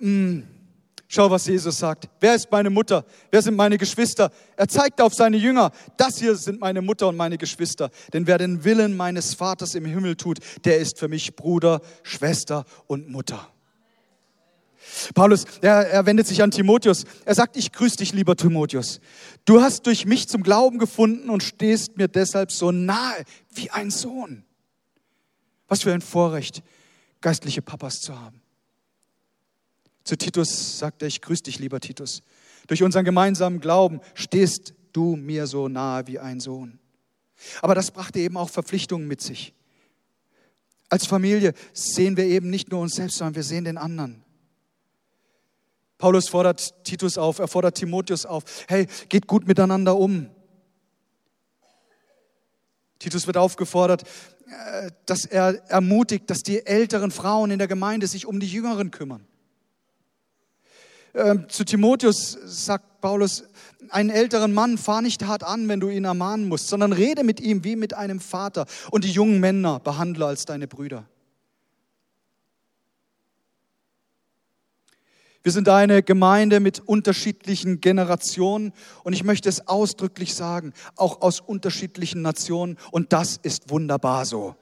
[0.00, 0.44] Hm.
[1.06, 2.08] Schau, was Jesus sagt.
[2.18, 3.04] Wer ist meine Mutter?
[3.30, 4.32] Wer sind meine Geschwister?
[4.56, 5.70] Er zeigt auf seine Jünger.
[5.96, 7.90] Das hier sind meine Mutter und meine Geschwister.
[8.12, 12.64] Denn wer den Willen meines Vaters im Himmel tut, der ist für mich Bruder, Schwester
[12.88, 13.48] und Mutter.
[15.14, 17.04] Paulus, er, er wendet sich an Timotheus.
[17.24, 19.00] Er sagt, ich grüße dich, lieber Timotheus.
[19.44, 23.90] Du hast durch mich zum Glauben gefunden und stehst mir deshalb so nahe wie ein
[23.90, 24.44] Sohn.
[25.66, 26.62] Was für ein Vorrecht,
[27.20, 28.40] geistliche Papas zu haben.
[30.04, 32.22] Zu Titus sagt er, ich grüße dich, lieber Titus.
[32.66, 36.78] Durch unseren gemeinsamen Glauben stehst du mir so nahe wie ein Sohn.
[37.60, 39.54] Aber das brachte eben auch Verpflichtungen mit sich.
[40.88, 44.24] Als Familie sehen wir eben nicht nur uns selbst, sondern wir sehen den anderen.
[45.98, 50.30] Paulus fordert Titus auf, er fordert Timotheus auf, hey, geht gut miteinander um.
[53.00, 54.04] Titus wird aufgefordert,
[54.46, 58.90] äh, dass er ermutigt, dass die älteren Frauen in der Gemeinde sich um die Jüngeren
[58.90, 59.26] kümmern.
[61.14, 63.44] Ähm, zu Timotheus sagt Paulus,
[63.90, 67.40] einen älteren Mann fahr nicht hart an, wenn du ihn ermahnen musst, sondern rede mit
[67.40, 71.08] ihm wie mit einem Vater und die jungen Männer behandle als deine Brüder.
[75.48, 81.40] Wir sind eine Gemeinde mit unterschiedlichen Generationen und ich möchte es ausdrücklich sagen, auch aus
[81.40, 84.56] unterschiedlichen Nationen und das ist wunderbar so.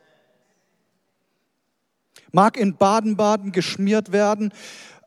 [2.31, 4.53] Mag in Baden-Baden geschmiert werden,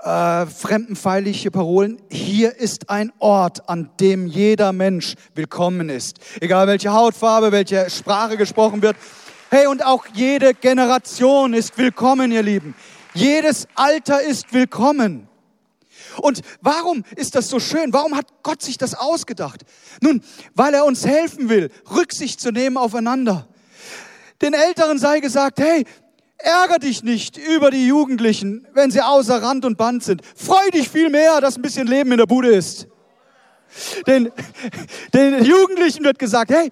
[0.01, 2.01] äh, fremdenfeindliche Parolen.
[2.11, 6.19] Hier ist ein Ort, an dem jeder Mensch willkommen ist.
[6.41, 8.97] Egal welche Hautfarbe, welche Sprache gesprochen wird.
[9.49, 12.75] Hey, und auch jede Generation ist willkommen, ihr Lieben.
[13.13, 15.29] Jedes Alter ist willkommen.
[16.19, 17.93] Und warum ist das so schön?
[17.93, 19.63] Warum hat Gott sich das ausgedacht?
[20.01, 20.21] Nun,
[20.53, 23.47] weil er uns helfen will, Rücksicht zu nehmen aufeinander.
[24.41, 25.85] Den Älteren sei gesagt, hey,
[26.37, 30.21] ärger dich nicht über die Jugendlichen, wenn sie außer Rand und Band sind.
[30.35, 32.87] Freu dich viel mehr, dass ein bisschen Leben in der Bude ist.
[34.07, 34.31] Den,
[35.13, 36.71] den Jugendlichen wird gesagt, hey,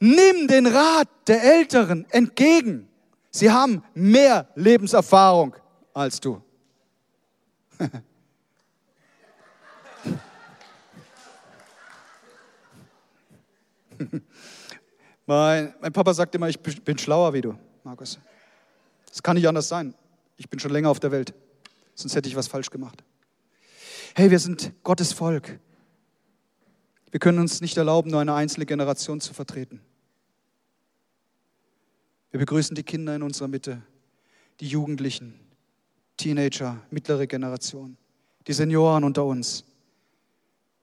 [0.00, 2.88] nimm den Rat der Älteren entgegen.
[3.30, 5.54] Sie haben mehr Lebenserfahrung
[5.94, 6.42] als du.
[15.26, 18.18] Mein, mein Papa sagt immer, ich bin schlauer wie du, Markus.
[19.06, 19.94] Das kann nicht anders sein.
[20.36, 21.32] Ich bin schon länger auf der Welt.
[21.94, 23.04] Sonst hätte ich was falsch gemacht.
[24.14, 25.60] Hey, wir sind Gottes Volk.
[27.12, 29.80] Wir können uns nicht erlauben, nur eine einzelne Generation zu vertreten.
[32.30, 33.82] Wir begrüßen die Kinder in unserer Mitte,
[34.60, 35.38] die Jugendlichen,
[36.16, 37.98] Teenager, mittlere Generation,
[38.46, 39.64] die Senioren unter uns.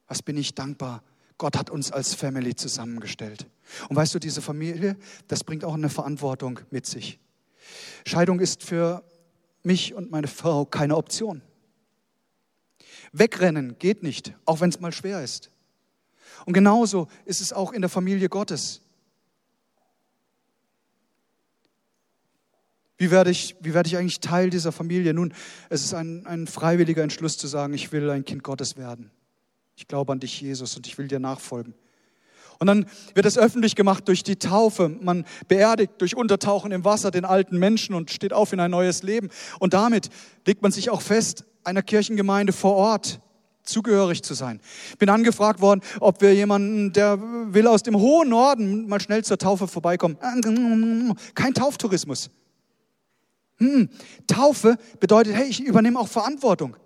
[0.06, 1.02] Was bin ich dankbar,
[1.40, 3.46] Gott hat uns als Family zusammengestellt.
[3.88, 7.18] Und weißt du, diese Familie, das bringt auch eine Verantwortung mit sich.
[8.04, 9.02] Scheidung ist für
[9.62, 11.40] mich und meine Frau keine Option.
[13.12, 15.50] Wegrennen geht nicht, auch wenn es mal schwer ist.
[16.44, 18.82] Und genauso ist es auch in der Familie Gottes.
[22.98, 25.14] Wie werde ich, wie werde ich eigentlich Teil dieser Familie?
[25.14, 25.32] Nun,
[25.70, 29.10] es ist ein, ein freiwilliger Entschluss zu sagen, ich will ein Kind Gottes werden.
[29.80, 31.72] Ich glaube an dich, Jesus, und ich will dir nachfolgen.
[32.58, 34.90] Und dann wird es öffentlich gemacht durch die Taufe.
[34.90, 39.02] Man beerdigt durch Untertauchen im Wasser den alten Menschen und steht auf in ein neues
[39.02, 39.30] Leben.
[39.58, 40.10] Und damit
[40.46, 43.20] legt man sich auch fest, einer Kirchengemeinde vor Ort
[43.62, 44.60] zugehörig zu sein.
[44.90, 49.24] Ich bin angefragt worden, ob wir jemanden, der will aus dem hohen Norden mal schnell
[49.24, 50.18] zur Taufe vorbeikommen.
[51.34, 52.28] Kein Tauftourismus.
[53.56, 53.88] Hm.
[54.26, 56.76] Taufe bedeutet, hey, ich übernehme auch Verantwortung.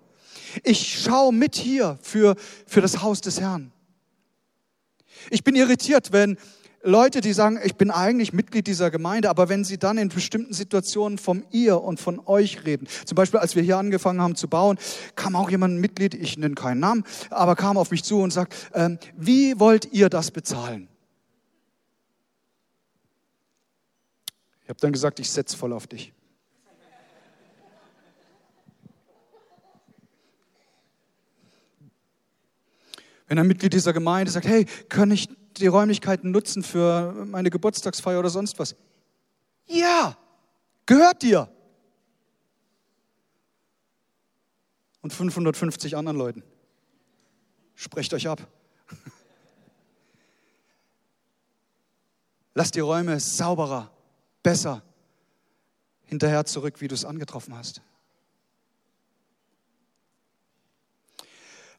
[0.63, 3.71] Ich schaue mit hier für, für das Haus des Herrn.
[5.29, 6.37] Ich bin irritiert, wenn
[6.85, 10.53] Leute, die sagen, ich bin eigentlich Mitglied dieser Gemeinde, aber wenn sie dann in bestimmten
[10.53, 14.47] Situationen vom ihr und von euch reden, zum Beispiel als wir hier angefangen haben zu
[14.47, 14.77] bauen,
[15.15, 18.53] kam auch jemand, Mitglied, ich nenne keinen Namen, aber kam auf mich zu und sagt,
[18.75, 20.87] ähm, wie wollt ihr das bezahlen?
[24.61, 26.14] Ich habe dann gesagt, ich setze voll auf dich.
[33.27, 38.19] Wenn ein Mitglied dieser Gemeinde sagt, hey, kann ich die Räumlichkeiten nutzen für meine Geburtstagsfeier
[38.19, 38.75] oder sonst was?
[39.65, 40.17] Ja,
[40.85, 41.49] gehört dir.
[45.01, 46.43] Und 550 anderen Leuten.
[47.75, 48.47] Sprecht euch ab.
[52.53, 53.91] Lasst die Räume sauberer,
[54.41, 54.81] besser
[56.05, 57.81] hinterher zurück, wie du es angetroffen hast.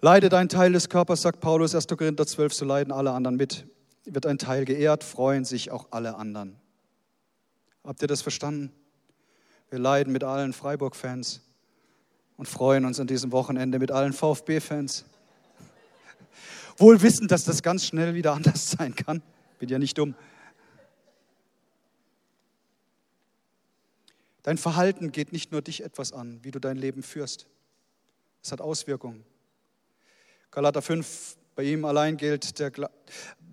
[0.00, 1.86] Leide dein Teil des Körpers, sagt Paulus 1.
[1.88, 3.66] Korinther 12, so leiden alle anderen mit.
[4.04, 6.56] Wird ein Teil geehrt, freuen sich auch alle anderen.
[7.82, 8.72] Habt ihr das verstanden?
[9.70, 11.40] Wir leiden mit allen Freiburg-Fans
[12.36, 15.06] und freuen uns an diesem Wochenende mit allen VfB-Fans.
[16.76, 19.22] Wohl wissend, dass das ganz schnell wieder anders sein kann.
[19.58, 20.14] Bin ja nicht dumm.
[24.42, 27.46] Dein Verhalten geht nicht nur dich etwas an, wie du dein Leben führst.
[28.42, 29.24] Es hat Auswirkungen.
[30.56, 32.72] Galater 5, bei ihm allein gilt der,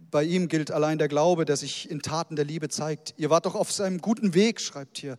[0.10, 3.14] bei ihm gilt allein der Glaube, der sich in Taten der Liebe zeigt.
[3.18, 5.18] Ihr wart doch auf seinem guten Weg, schreibt hier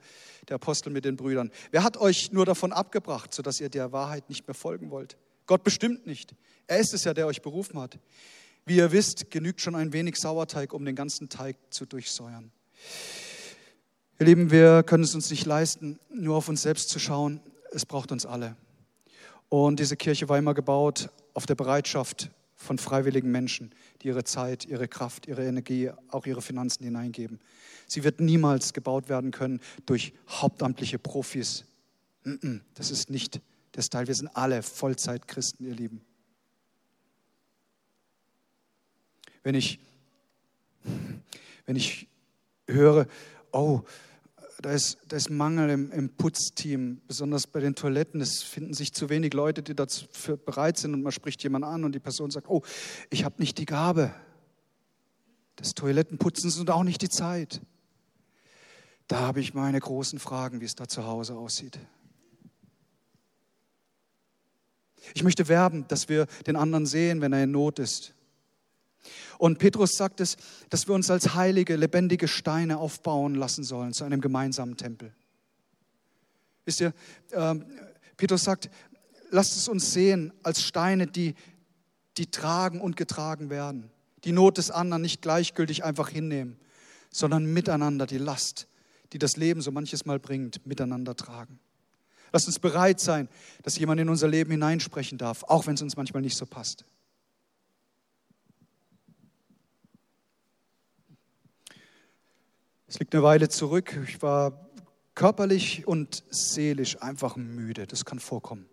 [0.49, 1.51] der Apostel mit den Brüdern.
[1.73, 5.19] Wer hat euch nur davon abgebracht, sodass ihr der Wahrheit nicht mehr folgen wollt?
[5.45, 6.35] Gott bestimmt nicht.
[6.69, 7.99] Er ist es ja, der euch berufen hat.
[8.65, 12.51] Wie ihr wisst, genügt schon ein wenig Sauerteig, um den ganzen Teig zu durchsäuern.
[14.19, 17.43] Ihr Lieben, wir können es uns nicht leisten, nur auf uns selbst zu schauen.
[17.73, 18.57] Es braucht uns alle.
[19.51, 24.65] Und diese Kirche war immer gebaut auf der Bereitschaft von freiwilligen Menschen, die ihre Zeit,
[24.65, 27.41] ihre Kraft, ihre Energie, auch ihre Finanzen hineingeben.
[27.87, 31.65] Sie wird niemals gebaut werden können durch hauptamtliche Profis.
[32.75, 33.41] Das ist nicht
[33.75, 34.07] der Style.
[34.07, 36.01] Wir sind alle Vollzeitchristen, ihr Lieben.
[39.43, 39.79] Wenn ich,
[41.67, 42.09] wenn ich
[42.67, 43.07] höre,
[43.53, 43.83] oh,
[44.61, 48.21] da ist, da ist Mangel im, im Putzteam, besonders bei den Toiletten.
[48.21, 51.85] Es finden sich zu wenig Leute, die dafür bereit sind und man spricht jemand an
[51.85, 52.63] und die Person sagt, oh,
[53.11, 54.15] ich habe nicht die Gabe
[55.59, 57.61] des Toilettenputzens und auch nicht die Zeit.
[59.07, 61.79] Da habe ich meine großen Fragen, wie es da zu Hause aussieht.
[65.15, 68.14] Ich möchte werben, dass wir den anderen sehen, wenn er in Not ist.
[69.39, 70.37] Und Petrus sagt es,
[70.71, 75.13] dass wir uns als heilige, lebendige Steine aufbauen lassen sollen zu einem gemeinsamen Tempel.
[76.65, 76.95] Wisst ihr,
[77.31, 77.55] äh,
[78.17, 78.71] Petrus sagt,
[79.31, 81.35] lasst es uns sehen als Steine, die,
[82.17, 83.91] die tragen und getragen werden.
[84.25, 86.57] Die Not des anderen nicht gleichgültig einfach hinnehmen,
[87.11, 88.67] sondern miteinander die Last,
[89.13, 91.59] die das Leben so manches Mal bringt, miteinander tragen.
[92.33, 93.29] Lasst uns bereit sein,
[93.63, 96.85] dass jemand in unser Leben hineinsprechen darf, auch wenn es uns manchmal nicht so passt.
[102.95, 103.99] Es liegt eine Weile zurück.
[104.07, 104.71] Ich war
[105.17, 107.89] körperlich und seelisch einfach müde.
[107.89, 108.69] Das kann vorkommen.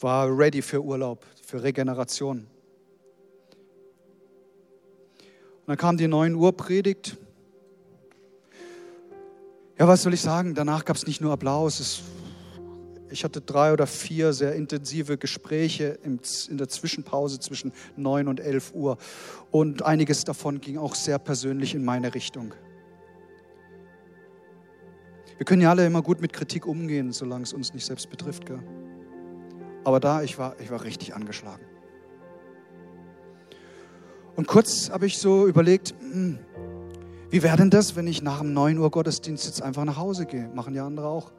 [0.00, 2.48] War ready für Urlaub, für Regeneration.
[5.18, 7.16] Und dann kam die 9 Uhr Predigt.
[9.78, 10.56] Ja, was soll ich sagen?
[10.56, 11.78] Danach gab es nicht nur Applaus.
[11.78, 12.02] Es
[13.10, 16.20] ich hatte drei oder vier sehr intensive Gespräche in
[16.58, 18.98] der Zwischenpause zwischen neun und elf Uhr.
[19.50, 22.54] Und einiges davon ging auch sehr persönlich in meine Richtung.
[25.36, 28.46] Wir können ja alle immer gut mit Kritik umgehen, solange es uns nicht selbst betrifft.
[28.46, 28.60] Gell?
[29.84, 31.64] Aber da, ich war, ich war richtig angeschlagen.
[34.34, 36.38] Und kurz habe ich so überlegt, hm,
[37.30, 40.26] wie wäre denn das, wenn ich nach dem 9 Uhr Gottesdienst jetzt einfach nach Hause
[40.26, 40.48] gehe?
[40.54, 41.32] Machen ja andere auch.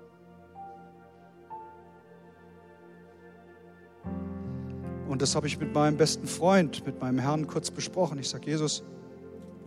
[5.09, 8.19] Und das habe ich mit meinem besten Freund, mit meinem Herrn kurz besprochen.
[8.19, 8.83] Ich sage, Jesus,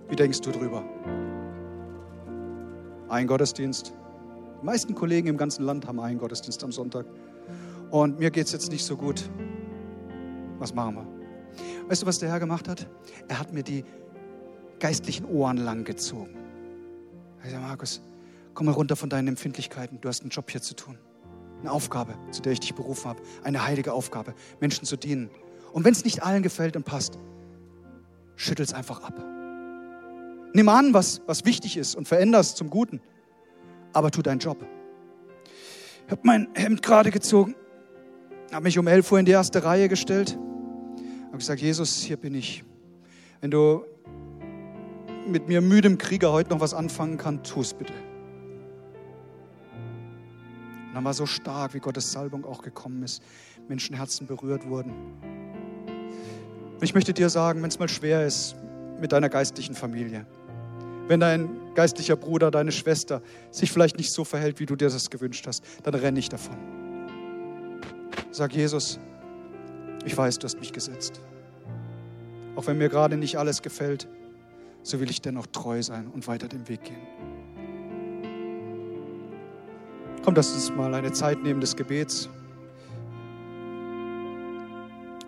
[0.09, 0.85] wie denkst du drüber?
[3.09, 3.93] Ein Gottesdienst.
[4.61, 7.07] Die meisten Kollegen im ganzen Land haben einen Gottesdienst am Sonntag.
[7.91, 9.29] Und mir geht es jetzt nicht so gut.
[10.61, 11.89] Was machen wir?
[11.89, 12.87] Weißt du, was der Herr gemacht hat?
[13.27, 13.85] Er hat mir die
[14.79, 16.37] geistlichen Ohren lang gezogen.
[17.45, 18.01] Ich sage, Markus,
[18.55, 20.01] komm mal runter von deinen Empfindlichkeiten.
[20.01, 20.99] Du hast einen Job hier zu tun
[21.63, 23.23] eine Aufgabe, zu der ich dich berufen habe.
[23.43, 25.31] Eine heilige Aufgabe, Menschen zu dienen.
[25.73, 27.19] Und wenn es nicht allen gefällt und passt,
[28.37, 29.15] schüttel es einfach ab.
[30.55, 33.01] Nimm an, was, was wichtig ist und veränder es zum Guten.
[33.93, 34.59] Aber tu deinen Job.
[36.07, 37.55] Ich habe mein Hemd gerade gezogen,
[38.53, 40.39] habe mich um 11 Uhr in die erste Reihe gestellt,
[41.29, 42.65] habe gesagt, Jesus, hier bin ich.
[43.41, 43.85] Wenn du
[45.27, 47.95] mit mir müdem Krieger heute noch was anfangen kannst, tu es bitte.
[50.93, 53.23] Und dann war so stark, wie Gottes Salbung auch gekommen ist,
[53.67, 54.93] Menschenherzen berührt wurden.
[56.75, 58.57] Und ich möchte dir sagen, wenn es mal schwer ist
[59.01, 60.27] mit deiner geistlichen Familie,
[61.09, 65.09] wenn dein geistlicher Bruder, deine Schwester sich vielleicht nicht so verhält, wie du dir das
[65.09, 66.59] gewünscht hast, dann renn nicht davon.
[68.31, 69.01] Sag Jesus,
[70.05, 71.23] ich weiß, du hast mich gesetzt.
[72.55, 74.09] Auch wenn mir gerade nicht alles gefällt,
[74.83, 77.32] so will ich dennoch treu sein und weiter den Weg gehen.
[80.25, 82.29] Komm, lass uns mal eine Zeit nehmen des Gebets.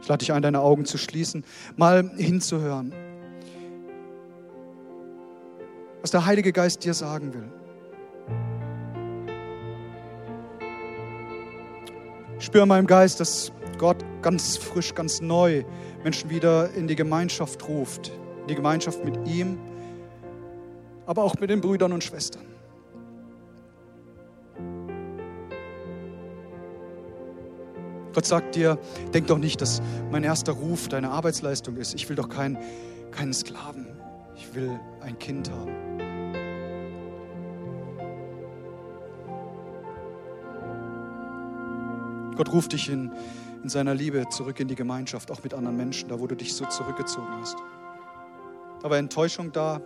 [0.01, 1.45] Ich lade dich ein, deine Augen zu schließen,
[1.77, 2.93] mal hinzuhören,
[6.01, 7.51] was der Heilige Geist dir sagen will.
[12.39, 15.65] Ich spüre in meinem Geist, dass Gott ganz frisch, ganz neu
[16.05, 19.59] Menschen wieder in die Gemeinschaft ruft, in die Gemeinschaft mit ihm,
[21.07, 22.54] aber auch mit den Brüdern und Schwestern.
[28.15, 28.79] Gott sagt dir,
[29.13, 31.95] denk doch nicht, dass mein erster Ruf deine Arbeitsleistung ist.
[31.95, 32.57] Ich will doch keinen,
[33.11, 33.89] keinen Sklaven.
[34.37, 35.73] Ich will ein Kind haben.
[42.37, 43.13] Gott ruft dich in,
[43.63, 46.55] in seiner Liebe zurück in die Gemeinschaft, auch mit anderen Menschen, da wo du dich
[46.55, 47.57] so zurückgezogen hast.
[48.83, 49.81] Da war Enttäuschung da,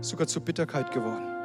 [0.00, 1.37] sogar zur Bitterkeit geworden.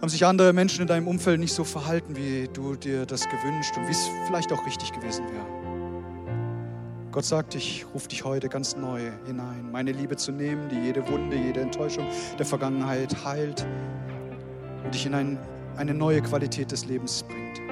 [0.00, 3.76] Haben sich andere Menschen in deinem Umfeld nicht so verhalten, wie du dir das gewünscht
[3.78, 5.46] und wie es vielleicht auch richtig gewesen wäre?
[7.12, 11.08] Gott sagt, ich rufe dich heute ganz neu hinein, meine Liebe zu nehmen, die jede
[11.08, 12.06] Wunde, jede Enttäuschung
[12.38, 13.66] der Vergangenheit heilt
[14.84, 15.38] und dich in ein,
[15.78, 17.65] eine neue Qualität des Lebens bringt.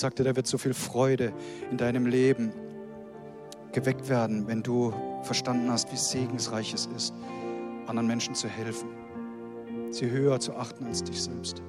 [0.00, 1.30] Gott sagte, da wird so viel Freude
[1.70, 2.54] in deinem Leben
[3.72, 4.94] geweckt werden, wenn du
[5.24, 7.12] verstanden hast, wie segensreich es ist,
[7.86, 8.88] anderen Menschen zu helfen,
[9.90, 11.60] sie höher zu achten als dich selbst.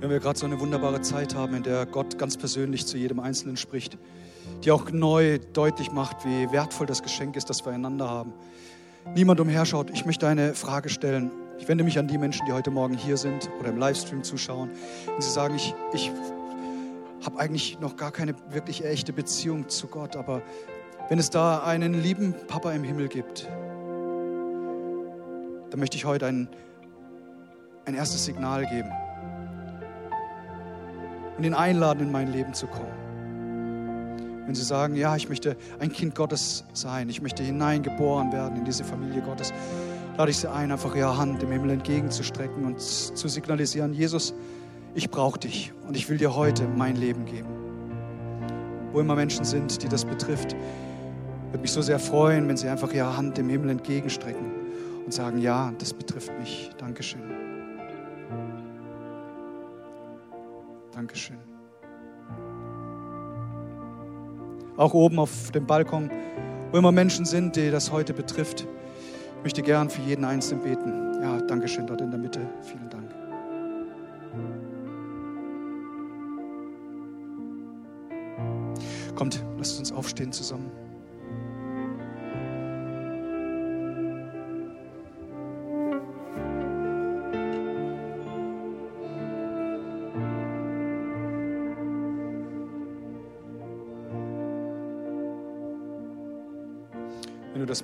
[0.00, 3.20] Wenn wir gerade so eine wunderbare Zeit haben, in der Gott ganz persönlich zu jedem
[3.20, 3.96] Einzelnen spricht,
[4.62, 8.34] die auch neu deutlich macht, wie wertvoll das Geschenk ist, das wir einander haben,
[9.14, 11.30] niemand umherschaut, ich möchte eine Frage stellen.
[11.58, 14.70] Ich wende mich an die Menschen, die heute Morgen hier sind oder im Livestream zuschauen.
[15.14, 16.12] Und sie sagen, ich, ich
[17.24, 20.42] habe eigentlich noch gar keine wirklich echte Beziehung zu Gott, aber
[21.08, 23.48] wenn es da einen lieben Papa im Himmel gibt,
[25.70, 26.48] dann möchte ich heute ein,
[27.84, 28.90] ein erstes Signal geben
[31.38, 33.05] und ihn einladen, in mein Leben zu kommen.
[34.46, 38.64] Wenn Sie sagen, ja, ich möchte ein Kind Gottes sein, ich möchte hineingeboren werden in
[38.64, 39.52] diese Familie Gottes,
[40.16, 44.34] lade ich Sie ein, einfach Ihre Hand im Himmel entgegenzustrecken und zu signalisieren, Jesus,
[44.94, 47.48] ich brauche dich und ich will dir heute mein Leben geben.
[48.92, 50.56] Wo immer Menschen sind, die das betrifft,
[51.50, 54.52] würde mich so sehr freuen, wenn Sie einfach Ihre Hand im Himmel entgegenstrecken
[55.04, 56.70] und sagen, ja, das betrifft mich.
[56.78, 57.20] Dankeschön.
[60.92, 61.45] Dankeschön.
[64.76, 66.10] Auch oben auf dem Balkon,
[66.70, 68.66] wo immer Menschen sind, die das heute betrifft.
[69.38, 71.22] Ich möchte gern für jeden Einzelnen beten.
[71.22, 72.40] Ja, Dankeschön dort in der Mitte.
[72.62, 73.14] Vielen Dank.
[79.14, 80.70] Kommt, lasst uns aufstehen zusammen.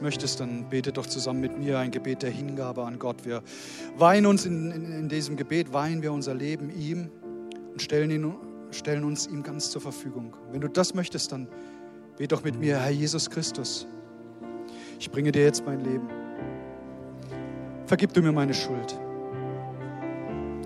[0.02, 3.24] Möchtest, dann bete doch zusammen mit mir ein Gebet der Hingabe an Gott.
[3.24, 3.42] Wir
[3.96, 7.10] weihen uns in, in, in diesem Gebet, weihen wir unser Leben ihm
[7.70, 8.34] und stellen, ihn,
[8.72, 10.36] stellen uns ihm ganz zur Verfügung.
[10.50, 11.48] Wenn du das möchtest, dann
[12.18, 13.86] bete doch mit mir, Herr Jesus Christus,
[14.98, 16.08] ich bringe dir jetzt mein Leben.
[17.86, 18.98] Vergib du mir meine Schuld.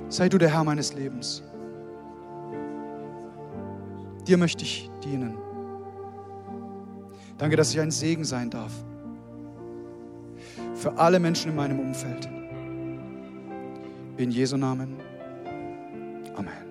[0.09, 1.43] Sei du der Herr meines Lebens.
[4.27, 5.37] Dir möchte ich dienen.
[7.39, 8.73] Danke, dass ich ein Segen sein darf
[10.77, 12.29] für alle Menschen in meinem Umfeld.
[14.17, 14.97] In Jesu Namen.
[16.37, 16.66] Amen.